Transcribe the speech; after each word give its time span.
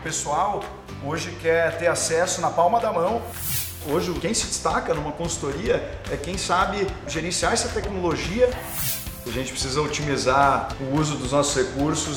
O 0.00 0.02
pessoal 0.02 0.64
hoje 1.04 1.30
quer 1.42 1.76
ter 1.76 1.86
acesso 1.86 2.40
na 2.40 2.48
palma 2.48 2.80
da 2.80 2.90
mão. 2.90 3.20
Hoje, 3.86 4.10
quem 4.14 4.32
se 4.32 4.46
destaca 4.46 4.94
numa 4.94 5.12
consultoria 5.12 5.76
é 6.10 6.16
quem 6.16 6.38
sabe 6.38 6.86
gerenciar 7.06 7.52
essa 7.52 7.68
tecnologia. 7.68 8.48
A 9.26 9.30
gente 9.30 9.52
precisa 9.52 9.78
otimizar 9.82 10.74
o 10.80 10.98
uso 10.98 11.16
dos 11.16 11.32
nossos 11.32 11.54
recursos. 11.54 12.16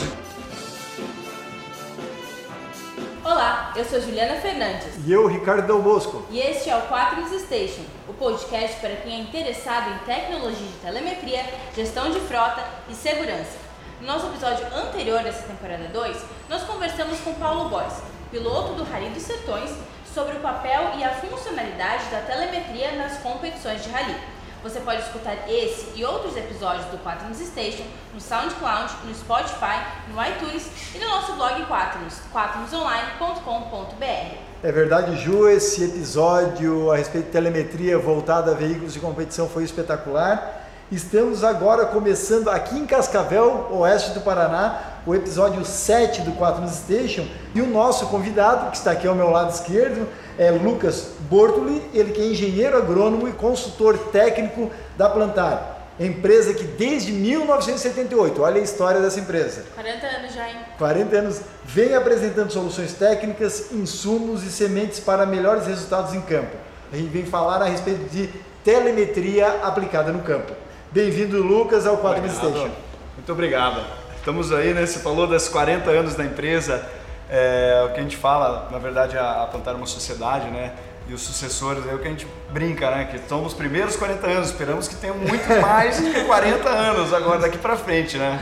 Olá, 3.22 3.74
eu 3.76 3.84
sou 3.84 4.00
Juliana 4.00 4.40
Fernandes. 4.40 4.88
E 5.06 5.12
eu, 5.12 5.28
Ricardo 5.28 5.68
Del 5.68 5.81
Bosco. 5.81 6.26
E 6.31 6.40
este 6.40 6.70
é 6.70 6.78
o 6.78 6.84
Quaternos 6.84 7.38
Station, 7.42 7.84
o 8.08 8.13
podcast 8.13 8.79
para 8.79 8.96
quem 8.96 9.13
é 9.13 9.20
interessado 9.20 9.94
em 9.94 9.97
tecnologia 10.06 10.68
de 10.68 10.78
telemetria, 10.81 11.46
gestão 11.76 12.10
de 12.12 12.22
frota 12.22 12.63
e 12.88 12.96
segurança. 12.96 13.74
No 14.04 14.08
nosso 14.08 14.28
episódio 14.28 14.65
anterior 14.76 15.24
dessa 15.24 15.44
temporada 15.44 15.88
2, 15.88 16.18
nós 16.54 16.63
conversamos 16.66 17.20
com 17.22 17.34
Paulo 17.34 17.67
Góes, 17.67 17.95
piloto 18.30 18.76
do 18.76 18.84
Rally 18.84 19.09
dos 19.09 19.23
Sertões, 19.23 19.71
sobre 20.13 20.38
o 20.38 20.39
papel 20.39 20.91
e 20.99 21.03
a 21.03 21.09
funcionalidade 21.09 22.05
da 22.12 22.20
telemetria 22.20 22.91
nas 22.91 23.17
competições 23.17 23.81
de 23.81 23.89
rally. 23.89 24.16
Você 24.62 24.79
pode 24.81 25.02
escutar 25.02 25.49
esse 25.49 25.88
e 25.95 26.05
outros 26.05 26.38
episódios 26.38 26.85
do 26.91 26.99
Quaternos 26.99 27.39
Station 27.39 27.81
no 28.13 28.21
SoundCloud, 28.21 28.93
no 29.03 29.16
Spotify, 29.16 29.81
no 30.13 30.23
iTunes 30.23 30.70
e 30.93 30.99
no 30.99 31.07
nosso 31.07 31.34
blog 31.34 31.66
Quaternos, 31.66 32.20
quaternosonline.com.br. 32.31 34.38
É 34.62 34.71
verdade, 34.71 35.15
Ju, 35.15 35.49
esse 35.49 35.85
episódio 35.85 36.91
a 36.91 36.98
respeito 36.98 37.26
de 37.26 37.31
telemetria 37.31 37.98
voltada 37.98 38.51
a 38.51 38.54
veículos 38.54 38.93
de 38.93 38.99
competição 38.99 39.49
foi 39.49 39.63
espetacular. 39.63 40.70
Estamos 40.91 41.43
agora 41.43 41.88
começando 41.88 42.51
aqui 42.51 42.77
em 42.77 42.85
Cascavel, 42.85 43.70
oeste 43.71 44.12
do 44.12 44.21
Paraná, 44.21 44.92
o 45.05 45.13
episódio 45.13 45.63
7 45.66 46.21
do 46.21 46.31
Quaternos 46.34 46.71
Station. 46.71 47.25
E 47.53 47.62
o 47.62 47.67
nosso 47.67 48.07
convidado, 48.07 48.71
que 48.71 48.77
está 48.77 48.91
aqui 48.91 49.07
ao 49.07 49.16
meu 49.16 49.29
lado 49.29 49.52
esquerdo, 49.53 50.07
é 50.38 50.49
Lucas 50.52 51.12
Bortoli, 51.29 51.82
ele 51.93 52.12
que 52.12 52.21
é 52.21 52.26
engenheiro 52.26 52.77
agrônomo 52.77 53.27
e 53.27 53.31
consultor 53.34 53.98
técnico 54.12 54.71
da 54.98 55.09
Plantar. 55.09 55.81
Empresa 55.99 56.55
que 56.55 56.63
desde 56.63 57.12
1978, 57.12 58.41
olha 58.41 58.59
a 58.59 58.63
história 58.63 58.99
dessa 58.99 59.20
empresa. 59.20 59.63
40 59.76 60.07
anos 60.07 60.34
já, 60.34 60.49
hein? 60.49 60.55
40 60.77 61.15
anos, 61.15 61.41
vem 61.63 61.93
apresentando 61.93 62.51
soluções 62.51 62.93
técnicas, 62.93 63.71
insumos 63.71 64.44
e 64.44 64.52
sementes 64.52 65.00
para 65.00 65.26
melhores 65.26 65.68
resultados 65.68 66.14
em 66.16 66.22
campo. 66.22 66.56
A 66.92 66.96
gente 66.96 67.09
vem 67.09 67.26
falar 67.26 67.62
a 67.62 67.66
respeito 67.66 68.09
de 68.09 68.28
telemetria 68.64 69.59
aplicada 69.62 70.12
no 70.12 70.24
campo. 70.24 70.54
Bem-vindo, 70.92 71.44
Lucas, 71.44 71.86
ao 71.86 71.98
Quadro 71.98 72.28
Station. 72.28 72.72
Muito 73.16 73.31
obrigado. 73.31 74.03
Estamos 74.24 74.54
aí, 74.54 74.74
né? 74.74 74.86
Você 74.86 75.00
falou 75.00 75.28
das 75.28 75.50
40 75.50 75.92
anos 75.92 76.16
da 76.16 76.24
empresa. 76.24 76.82
É, 77.30 77.86
o 77.86 77.94
que 77.94 78.00
a 78.00 78.04
gente 78.04 78.16
fala, 78.16 78.70
na 78.72 78.78
verdade, 78.78 79.18
a, 79.18 79.44
a 79.44 79.48
plantar 79.48 79.76
uma 79.76 79.86
sociedade, 79.86 80.50
né? 80.50 80.72
E 81.10 81.14
os 81.14 81.22
sucessores, 81.22 81.86
é 81.86 81.94
o 81.94 82.00
que 82.00 82.08
a 82.08 82.10
gente 82.10 82.26
brinca, 82.50 82.90
né? 82.90 83.04
Que 83.04 83.20
são 83.28 83.44
os 83.44 83.54
primeiros 83.54 83.98
40 83.98 84.26
anos, 84.26 84.48
esperamos 84.48 84.88
que 84.88 84.96
tenham 84.96 85.18
muito 85.18 85.46
mais 85.62 86.00
que 86.00 86.24
40 86.24 86.70
anos 86.70 87.14
agora, 87.14 87.40
daqui 87.40 87.58
para 87.58 87.76
frente, 87.76 88.18
né? 88.18 88.40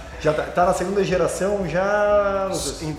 Já 0.20 0.32
tá, 0.32 0.42
tá, 0.42 0.64
na 0.66 0.74
segunda 0.74 1.04
geração, 1.04 1.68
já. 1.68 2.48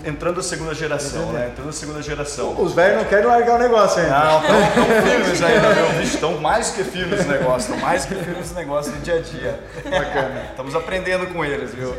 Entrando 0.06 0.40
a 0.40 0.42
segunda 0.42 0.74
geração, 0.74 1.22
Entendi. 1.22 1.38
né? 1.38 1.48
Entrando 1.48 1.68
a 1.68 1.72
segunda 1.72 2.02
geração. 2.02 2.60
Os 2.60 2.72
velhos 2.72 3.02
não 3.02 3.04
querem 3.04 3.26
largar 3.26 3.56
o 3.56 3.58
negócio 3.58 4.00
ainda. 4.02 4.18
Não, 4.18 4.40
estão 4.40 4.84
firmes 5.04 5.42
ainda, 5.42 5.74
meu. 5.74 6.02
Estão 6.02 6.38
mais 6.40 6.70
que 6.70 6.82
firmes 6.82 7.26
no 7.26 7.32
negócio, 7.32 7.72
estão 7.72 7.86
mais 7.86 8.06
que 8.06 8.14
firmes 8.14 8.50
no 8.50 8.56
negócio 8.56 8.92
no 8.92 9.00
dia 9.00 9.16
a 9.16 9.20
dia. 9.20 9.60
Bacana. 9.84 10.46
Estamos 10.50 10.74
aprendendo 10.74 11.26
com 11.26 11.44
eles, 11.44 11.74
viu? 11.74 11.94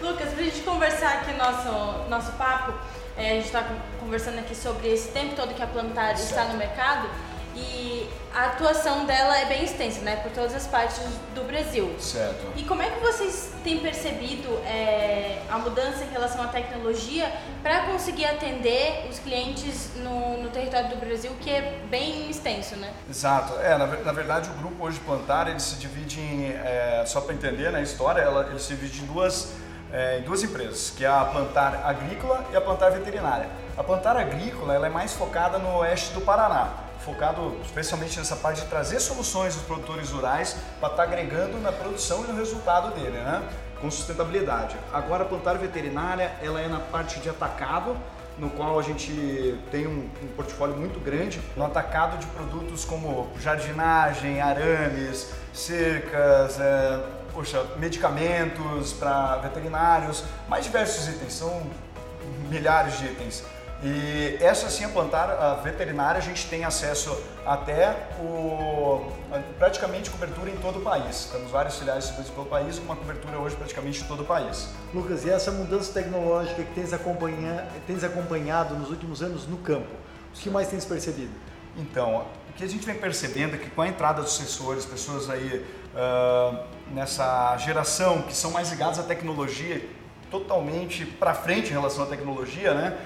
Lucas, 0.00 0.28
para 0.28 0.40
a 0.40 0.44
gente 0.44 0.60
conversar 0.60 1.08
aqui 1.14 1.32
nosso, 1.32 2.08
nosso 2.08 2.32
papo, 2.32 2.74
é, 3.16 3.30
a 3.30 3.34
gente 3.34 3.46
está 3.46 3.64
conversando 3.98 4.38
aqui 4.38 4.54
sobre 4.54 4.92
esse 4.92 5.08
tempo 5.08 5.34
todo 5.34 5.52
que 5.52 5.62
a 5.62 5.66
Plantar 5.66 6.12
está 6.12 6.44
no 6.44 6.58
mercado 6.58 7.08
e 7.56 8.08
a 8.34 8.46
atuação 8.48 9.06
dela 9.06 9.38
é 9.38 9.46
bem 9.46 9.64
extensa, 9.64 10.02
né, 10.02 10.16
por 10.16 10.30
todas 10.30 10.54
as 10.54 10.66
partes 10.66 11.00
do 11.34 11.42
Brasil. 11.44 11.94
Certo. 11.98 12.52
E 12.54 12.64
como 12.64 12.82
é 12.82 12.90
que 12.90 13.00
vocês 13.00 13.52
têm 13.64 13.78
percebido 13.78 14.48
é, 14.66 15.40
a 15.50 15.56
mudança 15.56 16.04
em 16.04 16.12
relação 16.12 16.42
à 16.42 16.48
tecnologia 16.48 17.32
para 17.62 17.86
conseguir 17.86 18.26
atender 18.26 19.06
os 19.08 19.18
clientes 19.18 19.92
no, 19.96 20.42
no, 20.42 20.50
território 20.50 20.90
do 20.90 20.96
Brasil, 20.96 21.30
que 21.40 21.50
é 21.50 21.80
bem 21.88 22.28
extenso, 22.28 22.76
né? 22.76 22.92
Exato. 23.08 23.54
É, 23.60 23.76
na, 23.78 23.86
na 23.86 24.12
verdade, 24.12 24.50
o 24.50 24.52
grupo 24.54 24.84
hoje 24.84 25.00
Plantar, 25.00 25.48
ele 25.48 25.60
se 25.60 25.76
divide 25.76 26.20
em, 26.20 26.50
é, 26.50 27.04
só 27.06 27.22
para 27.22 27.32
entender 27.32 27.70
né, 27.70 27.82
história, 27.82 28.20
ela, 28.20 28.48
ele 28.50 28.58
se 28.58 28.68
divide 28.74 29.02
em 29.02 29.06
duas 29.06 29.54
é, 29.92 30.18
em 30.18 30.22
duas 30.22 30.42
empresas, 30.42 30.92
que 30.94 31.04
é 31.04 31.08
a 31.08 31.24
Plantar 31.24 31.82
Agrícola 31.84 32.44
e 32.52 32.56
a 32.56 32.60
Plantar 32.60 32.90
Veterinária. 32.90 33.48
A 33.76 33.82
Plantar 33.82 34.16
Agrícola 34.16 34.74
ela 34.74 34.86
é 34.86 34.90
mais 34.90 35.14
focada 35.14 35.58
no 35.58 35.78
oeste 35.78 36.12
do 36.12 36.20
Paraná, 36.20 36.85
focado 37.06 37.56
especialmente 37.64 38.18
nessa 38.18 38.34
parte 38.34 38.62
de 38.62 38.66
trazer 38.66 38.98
soluções 38.98 39.54
dos 39.54 39.62
produtores 39.62 40.10
rurais 40.10 40.56
para 40.80 40.90
estar 40.90 40.96
tá 40.96 41.02
agregando 41.04 41.56
na 41.60 41.70
produção 41.70 42.24
e 42.24 42.26
no 42.26 42.36
resultado 42.36 42.92
dele, 42.96 43.16
né? 43.16 43.48
com 43.80 43.88
sustentabilidade. 43.90 44.76
Agora 44.92 45.22
a 45.22 45.26
Plantar 45.26 45.56
Veterinária 45.56 46.32
ela 46.42 46.60
é 46.60 46.66
na 46.66 46.80
parte 46.80 47.20
de 47.20 47.28
atacado, 47.28 47.96
no 48.36 48.50
qual 48.50 48.78
a 48.78 48.82
gente 48.82 49.58
tem 49.70 49.86
um, 49.86 50.10
um, 50.22 50.26
portfólio 50.34 50.76
muito 50.76 50.98
grande 51.00 51.40
no 51.56 51.64
atacado 51.64 52.18
de 52.18 52.26
produtos 52.26 52.84
como 52.84 53.28
jardinagem, 53.40 54.40
arames, 54.40 55.30
cercas, 55.54 56.58
é, 56.60 57.02
poxa, 57.32 57.64
medicamentos 57.78 58.92
para 58.92 59.36
veterinários, 59.36 60.24
mais 60.48 60.64
diversos 60.64 61.08
itens, 61.08 61.32
são 61.32 61.62
milhares 62.50 62.98
de 62.98 63.06
itens. 63.06 63.42
E 63.82 64.38
essa 64.40 64.70
sim, 64.70 64.84
a 64.84 64.88
plantar 64.88 65.30
a 65.30 65.54
veterinária, 65.54 66.18
a 66.18 66.22
gente 66.22 66.48
tem 66.48 66.64
acesso 66.64 67.14
até 67.44 68.08
o, 68.18 69.12
praticamente 69.58 70.10
cobertura 70.10 70.50
em 70.50 70.56
todo 70.56 70.78
o 70.78 70.82
país. 70.82 71.28
Temos 71.30 71.50
várias 71.50 71.76
filiais 71.76 72.04
distribuídas 72.04 72.34
pelo 72.34 72.46
país, 72.46 72.78
com 72.78 72.84
uma 72.86 72.96
cobertura 72.96 73.38
hoje 73.38 73.54
praticamente 73.54 74.02
em 74.02 74.04
todo 74.04 74.22
o 74.22 74.24
país. 74.24 74.70
Lucas, 74.94 75.24
e 75.24 75.30
essa 75.30 75.50
mudança 75.50 75.92
tecnológica 75.92 76.62
que 76.62 76.74
tens, 76.74 76.92
acompanha, 76.92 77.68
tens 77.86 78.02
acompanhado 78.02 78.74
nos 78.74 78.88
últimos 78.90 79.22
anos 79.22 79.46
no 79.46 79.58
campo, 79.58 79.92
o 80.34 80.38
que 80.38 80.48
mais 80.48 80.68
tens 80.68 80.84
percebido? 80.84 81.32
Então, 81.76 82.24
o 82.48 82.52
que 82.54 82.64
a 82.64 82.68
gente 82.68 82.86
vem 82.86 82.96
percebendo 82.96 83.56
é 83.56 83.58
que 83.58 83.68
com 83.68 83.82
a 83.82 83.88
entrada 83.88 84.22
dos 84.22 84.34
sensores, 84.34 84.86
pessoas 84.86 85.28
aí 85.28 85.64
uh, 85.94 86.58
nessa 86.94 87.54
geração 87.58 88.22
que 88.22 88.34
são 88.34 88.50
mais 88.50 88.70
ligados 88.70 88.98
à 88.98 89.02
tecnologia, 89.02 89.86
totalmente 90.30 91.04
para 91.04 91.34
frente 91.34 91.68
em 91.68 91.72
relação 91.72 92.04
à 92.04 92.06
tecnologia, 92.06 92.72
né? 92.72 92.98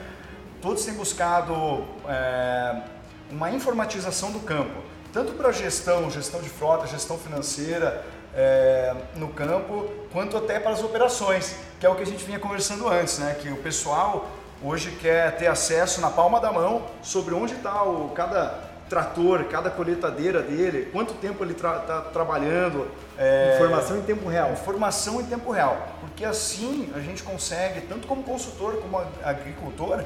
Todos 0.60 0.84
têm 0.84 0.94
buscado 0.94 1.84
é, 2.06 2.82
uma 3.30 3.50
informatização 3.50 4.30
do 4.30 4.40
campo, 4.40 4.82
tanto 5.12 5.32
para 5.32 5.50
gestão, 5.52 6.10
gestão 6.10 6.40
de 6.40 6.50
frota, 6.50 6.86
gestão 6.86 7.16
financeira 7.16 8.04
é, 8.34 8.94
no 9.16 9.28
campo, 9.28 9.88
quanto 10.12 10.36
até 10.36 10.60
para 10.60 10.72
as 10.72 10.82
operações, 10.82 11.56
que 11.78 11.86
é 11.86 11.88
o 11.88 11.94
que 11.94 12.02
a 12.02 12.06
gente 12.06 12.22
vinha 12.24 12.38
conversando 12.38 12.88
antes, 12.88 13.18
né? 13.18 13.36
Que 13.40 13.48
o 13.48 13.56
pessoal 13.56 14.28
hoje 14.62 14.90
quer 15.00 15.36
ter 15.36 15.46
acesso 15.46 16.00
na 16.00 16.10
palma 16.10 16.38
da 16.38 16.52
mão 16.52 16.86
sobre 17.02 17.34
onde 17.34 17.54
está 17.54 17.82
cada 18.14 18.70
trator, 18.90 19.44
cada 19.44 19.70
coletadeira 19.70 20.42
dele, 20.42 20.90
quanto 20.92 21.14
tempo 21.14 21.42
ele 21.44 21.52
está 21.52 21.78
tra 21.78 22.00
trabalhando. 22.02 22.90
É, 23.16 23.54
informação 23.54 23.96
em 23.96 24.02
tempo 24.02 24.28
real. 24.28 24.52
Informação 24.52 25.20
em 25.20 25.24
tempo 25.24 25.50
real. 25.50 25.88
Porque 26.00 26.24
assim 26.24 26.92
a 26.94 26.98
gente 26.98 27.22
consegue, 27.22 27.82
tanto 27.82 28.06
como 28.06 28.22
consultor 28.22 28.76
como 28.78 29.00
agricultor, 29.22 30.02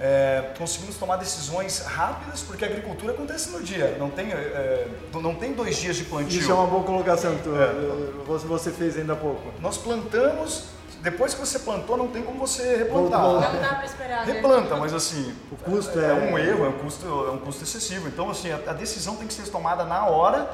é, 0.00 0.52
conseguimos 0.56 0.96
tomar 0.96 1.16
decisões 1.16 1.80
rápidas, 1.80 2.40
porque 2.42 2.64
a 2.64 2.68
agricultura 2.68 3.12
acontece 3.12 3.50
no 3.50 3.60
dia, 3.60 3.96
não 3.98 4.08
tem, 4.08 4.30
é, 4.30 4.86
não 5.12 5.34
tem 5.34 5.52
dois 5.52 5.76
dias 5.76 5.96
de 5.96 6.04
plantio. 6.04 6.38
Isso 6.38 6.50
é 6.50 6.54
uma 6.54 6.68
boa 6.68 6.84
colocação 6.84 7.36
que 7.36 7.48
é. 7.48 8.46
você 8.46 8.70
fez 8.70 8.96
ainda 8.96 9.14
há 9.14 9.16
pouco. 9.16 9.52
Nós 9.60 9.76
plantamos, 9.76 10.66
depois 11.02 11.34
que 11.34 11.40
você 11.40 11.58
plantou, 11.58 11.96
não 11.96 12.06
tem 12.08 12.22
como 12.22 12.38
você 12.38 12.76
replantar. 12.76 13.22
Não 13.22 13.40
dá 13.40 13.74
para 13.74 13.84
esperar. 13.84 14.24
Né? 14.24 14.32
Replanta, 14.34 14.76
mas 14.76 14.94
assim. 14.94 15.34
O 15.50 15.56
custo 15.56 15.98
é, 15.98 16.10
é, 16.10 16.14
um 16.14 16.38
erro, 16.38 16.64
é 16.64 16.68
um 16.68 16.78
custo, 16.78 17.06
é 17.06 17.30
um 17.32 17.38
custo 17.38 17.64
excessivo. 17.64 18.06
Então, 18.06 18.30
assim, 18.30 18.52
a, 18.52 18.56
a 18.68 18.72
decisão 18.72 19.16
tem 19.16 19.26
que 19.26 19.34
ser 19.34 19.50
tomada 19.50 19.82
na 19.84 20.06
hora, 20.06 20.48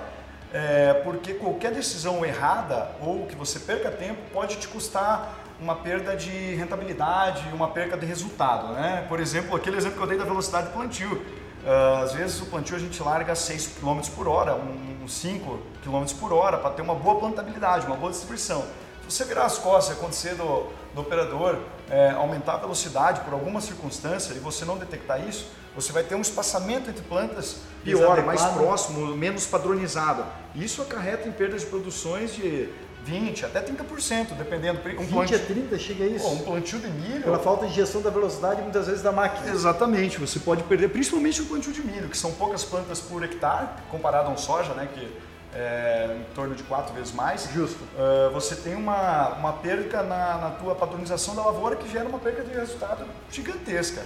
é, 0.54 0.94
porque 1.04 1.34
qualquer 1.34 1.72
decisão 1.72 2.24
errada 2.24 2.92
ou 2.98 3.26
que 3.26 3.36
você 3.36 3.58
perca 3.58 3.90
tempo 3.90 4.20
pode 4.32 4.56
te 4.56 4.68
custar 4.68 5.43
uma 5.64 5.76
perda 5.76 6.14
de 6.14 6.54
rentabilidade, 6.56 7.42
uma 7.54 7.68
perda 7.68 7.96
de 7.96 8.04
resultado. 8.04 8.74
Né? 8.74 9.06
Por 9.08 9.18
exemplo, 9.18 9.56
aquele 9.56 9.78
exemplo 9.78 9.96
que 9.96 10.02
eu 10.02 10.06
dei 10.06 10.18
da 10.18 10.24
velocidade 10.24 10.66
de 10.66 10.74
plantio. 10.74 11.12
Uh, 11.14 12.02
às 12.02 12.12
vezes 12.12 12.38
o 12.42 12.46
plantio 12.46 12.76
a 12.76 12.78
gente 12.78 13.02
larga 13.02 13.34
6 13.34 13.78
km 13.80 14.00
por 14.14 14.28
hora, 14.28 14.54
uns 15.02 15.14
5 15.14 15.58
km 15.82 16.04
por 16.20 16.34
hora, 16.34 16.58
para 16.58 16.68
ter 16.72 16.82
uma 16.82 16.94
boa 16.94 17.18
plantabilidade, 17.18 17.86
uma 17.86 17.96
boa 17.96 18.12
distribuição. 18.12 18.62
Se 19.08 19.16
você 19.16 19.24
virar 19.24 19.46
as 19.46 19.56
costas 19.56 19.96
e 19.96 19.98
acontecer 19.98 20.34
do, 20.34 20.70
do 20.94 21.00
operador 21.00 21.58
é, 21.90 22.10
aumentar 22.10 22.54
a 22.54 22.58
velocidade 22.58 23.20
por 23.20 23.32
alguma 23.32 23.62
circunstância 23.62 24.34
e 24.34 24.38
você 24.38 24.66
não 24.66 24.76
detectar 24.76 25.26
isso, 25.26 25.46
você 25.74 25.90
vai 25.92 26.02
ter 26.02 26.14
um 26.14 26.20
espaçamento 26.20 26.90
entre 26.90 27.02
plantas 27.02 27.60
pior, 27.82 28.22
mais 28.24 28.44
próximo, 28.44 29.16
menos 29.16 29.46
padronizado. 29.46 30.24
Isso 30.54 30.82
acarreta 30.82 31.26
em 31.26 31.32
perdas 31.32 31.62
de 31.62 31.66
produções 31.68 32.34
de 32.34 32.68
20, 33.04 33.44
até 33.44 33.60
30%, 33.60 34.34
dependendo. 34.36 34.80
Um 34.80 35.02
20 35.02 35.08
plantio, 35.08 35.36
a 35.36 35.40
30, 35.40 35.78
chega 35.78 36.04
a 36.04 36.06
isso? 36.06 36.26
um 36.26 36.38
plantio 36.38 36.78
de 36.78 36.88
milho. 36.88 37.22
Pela 37.22 37.38
falta 37.38 37.66
de 37.66 37.74
gestão 37.74 38.00
da 38.00 38.10
velocidade, 38.10 38.62
muitas 38.62 38.86
vezes, 38.86 39.02
da 39.02 39.12
máquina. 39.12 39.50
Exatamente, 39.50 40.18
você 40.18 40.38
pode 40.38 40.62
perder, 40.64 40.88
principalmente 40.88 41.42
o 41.42 41.46
plantio 41.46 41.72
de 41.72 41.82
milho, 41.82 42.08
que 42.08 42.16
são 42.16 42.32
poucas 42.32 42.64
plantas 42.64 43.00
por 43.00 43.22
hectare, 43.22 43.68
comparado 43.90 44.28
a 44.28 44.32
um 44.32 44.38
soja, 44.38 44.72
né, 44.74 44.88
que 44.92 45.12
é 45.54 46.18
em 46.20 46.34
torno 46.34 46.54
de 46.54 46.62
quatro 46.64 46.94
vezes 46.94 47.12
mais. 47.12 47.48
Justo. 47.52 47.78
Uh, 47.94 48.32
você 48.32 48.56
tem 48.56 48.74
uma, 48.74 49.28
uma 49.34 49.52
perca 49.52 50.02
na, 50.02 50.38
na 50.38 50.50
tua 50.50 50.74
padronização 50.74 51.36
da 51.36 51.44
lavoura 51.44 51.76
que 51.76 51.88
gera 51.88 52.08
uma 52.08 52.18
perca 52.18 52.42
de 52.42 52.52
resultado 52.52 53.06
gigantesca. 53.30 54.02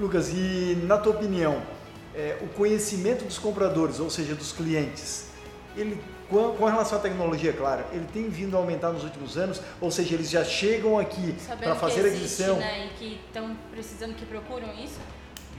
Lucas, 0.00 0.30
e 0.30 0.78
na 0.84 0.96
tua 0.96 1.12
opinião, 1.12 1.62
é, 2.14 2.38
o 2.40 2.48
conhecimento 2.48 3.24
dos 3.24 3.38
compradores, 3.38 4.00
ou 4.00 4.10
seja, 4.10 4.34
dos 4.34 4.52
clientes, 4.52 5.26
ele 5.76 6.02
com, 6.28 6.54
com 6.56 6.64
relação 6.66 6.98
à 6.98 7.00
tecnologia, 7.00 7.52
claro, 7.52 7.84
ele 7.92 8.06
tem 8.12 8.28
vindo 8.28 8.56
a 8.56 8.60
aumentar 8.60 8.90
nos 8.90 9.04
últimos 9.04 9.36
anos, 9.36 9.60
ou 9.80 9.90
seja, 9.90 10.14
eles 10.14 10.30
já 10.30 10.44
chegam 10.44 10.98
aqui 10.98 11.34
para 11.58 11.74
fazer 11.74 12.02
que 12.02 12.06
existe, 12.08 12.42
aquisição. 12.42 12.56
Né, 12.56 12.86
e 12.86 12.88
que 12.98 13.20
estão 13.26 13.56
precisando, 13.70 14.14
que 14.14 14.26
procuram 14.26 14.68
isso? 14.74 14.98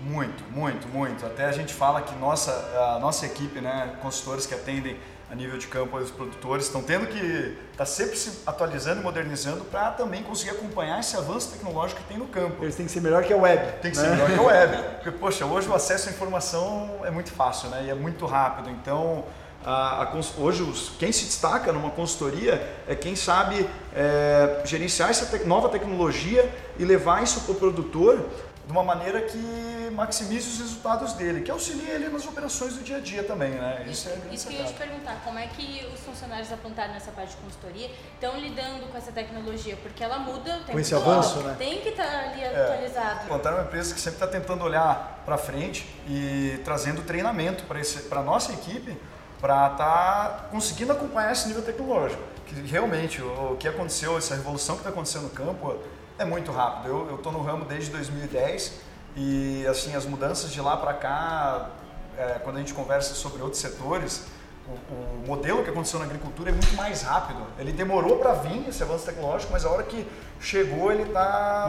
Muito, 0.03 0.43
muito, 0.51 0.87
muito. 0.87 1.25
Até 1.25 1.45
a 1.45 1.51
gente 1.51 1.73
fala 1.73 2.01
que 2.01 2.15
nossa, 2.15 2.51
a 2.95 2.99
nossa 2.99 3.25
equipe, 3.25 3.59
né, 3.59 3.97
consultores 4.01 4.45
que 4.45 4.53
atendem 4.53 4.97
a 5.31 5.35
nível 5.35 5.57
de 5.57 5.67
campo 5.67 5.95
os 5.97 6.09
produtores 6.09 6.65
estão 6.65 6.81
tendo 6.81 7.05
que 7.05 7.19
estar 7.19 7.77
tá 7.77 7.85
sempre 7.85 8.17
se 8.17 8.41
atualizando 8.47 9.01
e 9.01 9.03
modernizando 9.03 9.63
para 9.65 9.91
também 9.91 10.23
conseguir 10.23 10.51
acompanhar 10.51 10.99
esse 10.99 11.15
avanço 11.15 11.51
tecnológico 11.51 12.01
que 12.01 12.07
tem 12.07 12.17
no 12.17 12.27
campo. 12.27 12.63
Eles 12.63 12.75
têm 12.75 12.85
que 12.87 12.91
ser 12.91 13.01
melhor 13.01 13.23
que 13.23 13.31
a 13.31 13.37
web. 13.37 13.73
Tem 13.79 13.91
que 13.91 13.97
né? 13.97 14.03
ser 14.03 14.09
melhor 14.09 14.27
que 14.27 14.39
a 14.39 14.41
web. 14.41 14.83
Porque, 15.03 15.11
poxa, 15.11 15.45
hoje 15.45 15.67
o 15.67 15.75
acesso 15.75 16.09
à 16.09 16.11
informação 16.11 17.01
é 17.03 17.11
muito 17.11 17.31
fácil 17.31 17.69
né? 17.69 17.83
e 17.85 17.89
é 17.91 17.95
muito 17.95 18.25
rápido. 18.25 18.71
Então, 18.71 19.23
a, 19.65 20.03
a, 20.03 20.21
hoje 20.37 20.63
os, 20.63 20.89
quem 20.97 21.11
se 21.11 21.25
destaca 21.25 21.73
numa 21.73 21.91
consultoria 21.91 22.81
é 22.87 22.95
quem 22.95 23.15
sabe 23.15 23.67
é, 23.93 24.61
gerenciar 24.65 25.09
essa 25.09 25.25
te, 25.25 25.45
nova 25.45 25.69
tecnologia 25.69 26.49
e 26.77 26.85
levar 26.85 27.23
isso 27.23 27.41
para 27.41 27.51
o 27.51 27.55
produtor 27.55 28.25
de 28.65 28.71
uma 28.71 28.83
maneira 28.83 29.21
que 29.21 29.89
maximize 29.93 30.47
os 30.47 30.59
resultados 30.59 31.13
dele, 31.13 31.41
que 31.41 31.49
auxilie 31.49 31.89
ele 31.89 32.07
nas 32.07 32.25
operações 32.27 32.75
do 32.75 32.83
dia 32.83 32.97
a 32.97 32.99
dia 32.99 33.23
também, 33.23 33.49
né? 33.49 33.83
Isso, 33.87 34.07
isso 34.07 34.09
é 34.09 34.33
Isso 34.33 34.47
que 34.47 34.53
eu 34.53 34.59
ia 34.59 34.65
te 34.65 34.73
perguntar, 34.75 35.21
como 35.25 35.39
é 35.39 35.47
que 35.47 35.87
os 35.91 35.99
funcionários 36.01 36.51
apontaram 36.51 36.93
nessa 36.93 37.11
parte 37.11 37.31
de 37.31 37.37
consultoria 37.37 37.89
estão 38.13 38.39
lidando 38.39 38.85
com 38.91 38.95
essa 38.95 39.11
tecnologia? 39.11 39.75
Porque 39.81 40.03
ela 40.03 40.19
muda 40.19 40.51
o 40.51 40.59
tempo 40.59 40.71
Com 40.73 40.79
esse 40.79 40.91
todo. 40.91 41.01
avanço, 41.01 41.39
né? 41.39 41.55
Tem 41.57 41.81
que 41.81 41.89
estar 41.89 42.05
tá 42.05 42.19
ali 42.29 42.43
é, 42.43 42.63
atualizado. 42.63 43.27
Plantar 43.27 43.49
é 43.49 43.53
uma 43.55 43.63
empresa 43.63 43.93
que 43.95 43.99
sempre 43.99 44.23
está 44.23 44.27
tentando 44.27 44.63
olhar 44.63 45.23
para 45.25 45.37
frente 45.37 45.87
e 46.07 46.61
trazendo 46.63 47.01
treinamento 47.01 47.63
para 47.63 48.19
a 48.19 48.23
nossa 48.23 48.53
equipe 48.53 48.95
para 49.39 49.71
estar 49.71 49.77
tá 49.77 50.47
conseguindo 50.51 50.91
acompanhar 50.91 51.31
esse 51.31 51.47
nível 51.47 51.63
tecnológico. 51.63 52.21
Que 52.45 52.55
realmente 52.61 53.21
o, 53.21 53.53
o 53.53 53.57
que 53.57 53.67
aconteceu, 53.67 54.17
essa 54.17 54.35
revolução 54.35 54.75
que 54.75 54.81
está 54.81 54.89
acontecendo 54.89 55.23
no 55.23 55.29
campo 55.29 55.77
é 56.17 56.25
muito 56.25 56.51
rápido. 56.51 56.89
Eu 57.09 57.15
estou 57.15 57.31
no 57.31 57.41
ramo 57.41 57.65
desde 57.65 57.89
2010 57.91 58.73
e 59.15 59.65
assim 59.67 59.95
as 59.95 60.05
mudanças 60.05 60.51
de 60.51 60.61
lá 60.61 60.77
para 60.77 60.93
cá, 60.93 61.69
é, 62.17 62.39
quando 62.43 62.57
a 62.57 62.59
gente 62.59 62.73
conversa 62.73 63.15
sobre 63.15 63.41
outros 63.41 63.61
setores, 63.61 64.25
o, 64.67 65.23
o, 65.23 65.27
modelo 65.27 65.63
que 65.63 65.69
aconteceu 65.69 65.99
na 65.99 66.05
agricultura 66.05 66.49
é 66.49 66.53
muito 66.53 66.75
mais 66.75 67.01
rápido. 67.01 67.41
Ele 67.57 67.71
demorou 67.71 68.17
para 68.17 68.33
vir 68.33 68.67
esse 68.67 68.83
avanço 68.83 69.05
tecnológico, 69.05 69.51
mas 69.51 69.65
a 69.65 69.69
hora 69.69 69.83
que 69.83 70.05
chegou 70.39 70.91
ele 70.91 71.03
está 71.03 71.67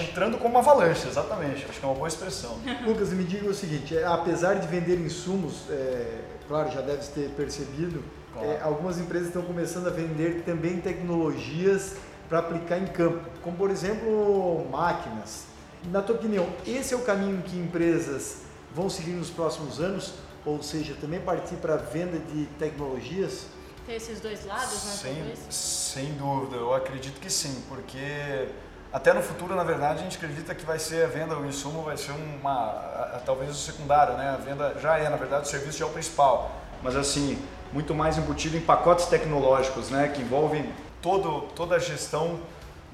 entrando 0.00 0.38
como 0.38 0.50
uma 0.50 0.60
avalanche, 0.60 1.08
exatamente. 1.08 1.66
Acho 1.68 1.80
que 1.80 1.84
é 1.84 1.88
uma 1.88 1.96
boa 1.96 2.08
expressão. 2.08 2.58
Lucas, 2.86 3.10
me 3.10 3.24
diga 3.24 3.48
o 3.48 3.54
seguinte: 3.54 3.96
é, 3.96 4.04
apesar 4.04 4.54
de 4.54 4.66
vender 4.68 5.00
insumos, 5.00 5.64
é, 5.70 6.20
claro, 6.48 6.70
já 6.70 6.80
deve 6.80 7.06
ter 7.08 7.30
percebido, 7.30 8.02
claro. 8.32 8.48
é, 8.48 8.60
algumas 8.60 8.98
empresas 8.98 9.28
estão 9.28 9.42
começando 9.42 9.86
a 9.86 9.90
vender 9.90 10.42
também 10.44 10.80
tecnologias 10.80 11.96
para 12.28 12.40
aplicar 12.40 12.78
em 12.78 12.86
campo, 12.86 13.28
como 13.42 13.56
por 13.56 13.70
exemplo 13.70 14.66
máquinas. 14.70 15.44
Na 15.90 16.02
tua 16.02 16.16
opinião, 16.16 16.48
esse 16.66 16.94
é 16.94 16.96
o 16.96 17.02
caminho 17.02 17.42
que 17.42 17.56
empresas 17.56 18.38
vão 18.74 18.90
seguir 18.90 19.12
nos 19.12 19.30
próximos 19.30 19.80
anos? 19.80 20.14
Ou 20.44 20.62
seja, 20.62 20.94
também 21.00 21.20
partir 21.20 21.56
para 21.56 21.74
a 21.74 21.78
venda 21.78 22.18
de 22.18 22.46
tecnologias? 22.58 23.46
Tem 23.84 23.96
esses 23.96 24.20
dois 24.20 24.44
lados, 24.44 24.84
né? 24.84 24.92
Sem, 24.92 25.34
sem 25.50 26.12
dúvida, 26.14 26.56
eu 26.56 26.74
acredito 26.74 27.20
que 27.20 27.30
sim, 27.30 27.62
porque 27.68 28.48
até 28.92 29.12
no 29.12 29.22
futuro, 29.22 29.54
na 29.54 29.64
verdade, 29.64 30.00
a 30.00 30.02
gente 30.02 30.16
acredita 30.16 30.54
que 30.54 30.64
vai 30.64 30.78
ser 30.78 31.04
a 31.04 31.08
venda, 31.08 31.36
o 31.36 31.46
insumo 31.46 31.82
vai 31.82 31.96
ser 31.96 32.12
uma, 32.12 32.50
a, 32.50 33.16
a, 33.16 33.20
talvez 33.24 33.50
o 33.50 33.54
secundário, 33.54 34.14
né? 34.14 34.30
A 34.30 34.36
venda 34.36 34.74
já 34.80 34.98
é, 34.98 35.08
na 35.08 35.16
verdade, 35.16 35.46
o 35.46 35.48
serviço 35.48 35.78
já 35.78 35.84
é 35.84 35.88
o 35.88 35.92
principal, 35.92 36.50
mas 36.82 36.96
assim, 36.96 37.38
muito 37.72 37.94
mais 37.94 38.16
embutido 38.16 38.56
em 38.56 38.60
pacotes 38.60 39.06
tecnológicos, 39.06 39.90
né? 39.90 40.08
Que 40.08 40.22
envolvem 40.22 40.72
todo, 41.02 41.42
toda 41.54 41.76
a 41.76 41.78
gestão 41.78 42.40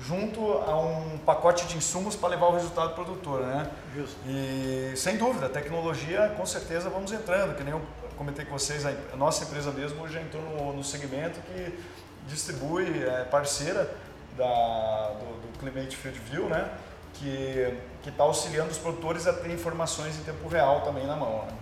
junto 0.01 0.41
a 0.41 0.77
um 0.77 1.19
pacote 1.19 1.67
de 1.67 1.77
insumos 1.77 2.17
para 2.17 2.31
levar 2.31 2.47
o 2.47 2.55
resultado 2.55 2.89
do 2.89 2.95
produtor, 2.95 3.43
né? 3.43 3.71
Justo. 3.95 4.17
E 4.27 4.93
sem 4.97 5.17
dúvida, 5.17 5.49
tecnologia, 5.49 6.35
com 6.37 6.45
certeza 6.45 6.91
vamos 6.91 7.13
entrando, 7.13 7.55
que 7.57 7.63
nem 7.63 7.73
eu 7.73 7.83
comentei 8.17 8.45
com 8.45 8.59
vocês, 8.59 8.85
a 8.85 9.17
nossa 9.17 9.45
empresa 9.45 9.71
mesmo 9.71 10.09
já 10.09 10.21
entrou 10.21 10.43
no, 10.43 10.73
no 10.73 10.85
segmento 10.85 11.41
que 11.41 11.79
distribui, 12.27 13.05
é 13.05 13.25
parceira 13.25 13.89
da, 14.37 15.13
do, 15.19 15.41
do 15.41 15.59
Climate 15.59 15.97
Field 15.97 16.19
View, 16.19 16.49
né? 16.49 16.71
Que 17.15 17.77
está 18.07 18.25
auxiliando 18.25 18.71
os 18.71 18.79
produtores 18.79 19.27
a 19.27 19.33
ter 19.33 19.51
informações 19.51 20.19
em 20.19 20.23
tempo 20.23 20.49
real 20.49 20.81
também 20.81 21.07
na 21.07 21.17
mão. 21.17 21.45
Né? 21.47 21.53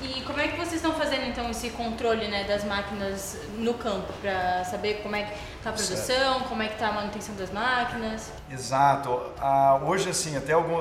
E 0.00 0.22
como 0.22 0.38
é 0.40 0.46
que 0.46 0.56
vocês 0.56 0.74
estão 0.74 0.92
fazendo 0.92 1.24
então 1.24 1.50
esse 1.50 1.70
controle 1.70 2.28
né, 2.28 2.44
das 2.44 2.62
máquinas 2.62 3.36
no 3.56 3.74
campo 3.74 4.12
para 4.20 4.64
saber 4.64 5.02
como 5.02 5.16
é 5.16 5.24
que 5.24 5.32
está 5.56 5.70
a 5.70 5.72
produção, 5.72 6.06
certo. 6.06 6.48
como 6.48 6.62
é 6.62 6.68
que 6.68 6.74
está 6.74 6.88
a 6.88 6.92
manutenção 6.92 7.34
das 7.34 7.50
máquinas? 7.50 8.30
Exato. 8.48 9.32
Ah, 9.40 9.80
hoje 9.84 10.08
assim 10.08 10.36
até 10.36 10.52
algum, 10.52 10.76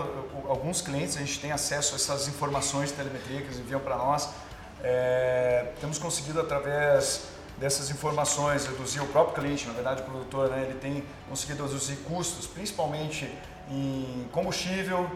alguns 0.48 0.82
clientes 0.82 1.18
a 1.18 1.20
gente 1.22 1.40
tem 1.40 1.52
acesso 1.52 1.94
a 1.94 1.96
essas 1.96 2.28
informações 2.28 2.90
de 2.90 2.96
telemetria 2.96 3.42
que 3.42 3.48
eles 3.48 3.60
enviam 3.60 3.80
para 3.80 3.96
nós. 3.96 4.30
É, 4.84 5.72
temos 5.82 5.98
conseguido 5.98 6.40
através 6.40 7.24
dessas 7.58 7.90
informações 7.90 8.68
reduzir 8.68 9.00
o 9.00 9.08
próprio 9.08 9.42
cliente, 9.42 9.68
na 9.68 9.74
verdade 9.74 10.02
o 10.02 10.06
produtor, 10.06 10.50
né, 10.50 10.64
ele 10.64 10.80
tem 10.80 11.04
conseguido 11.28 11.64
reduzir 11.64 11.98
custos, 11.98 12.46
principalmente 12.46 13.32
em 13.70 14.28
combustível, 14.32 15.10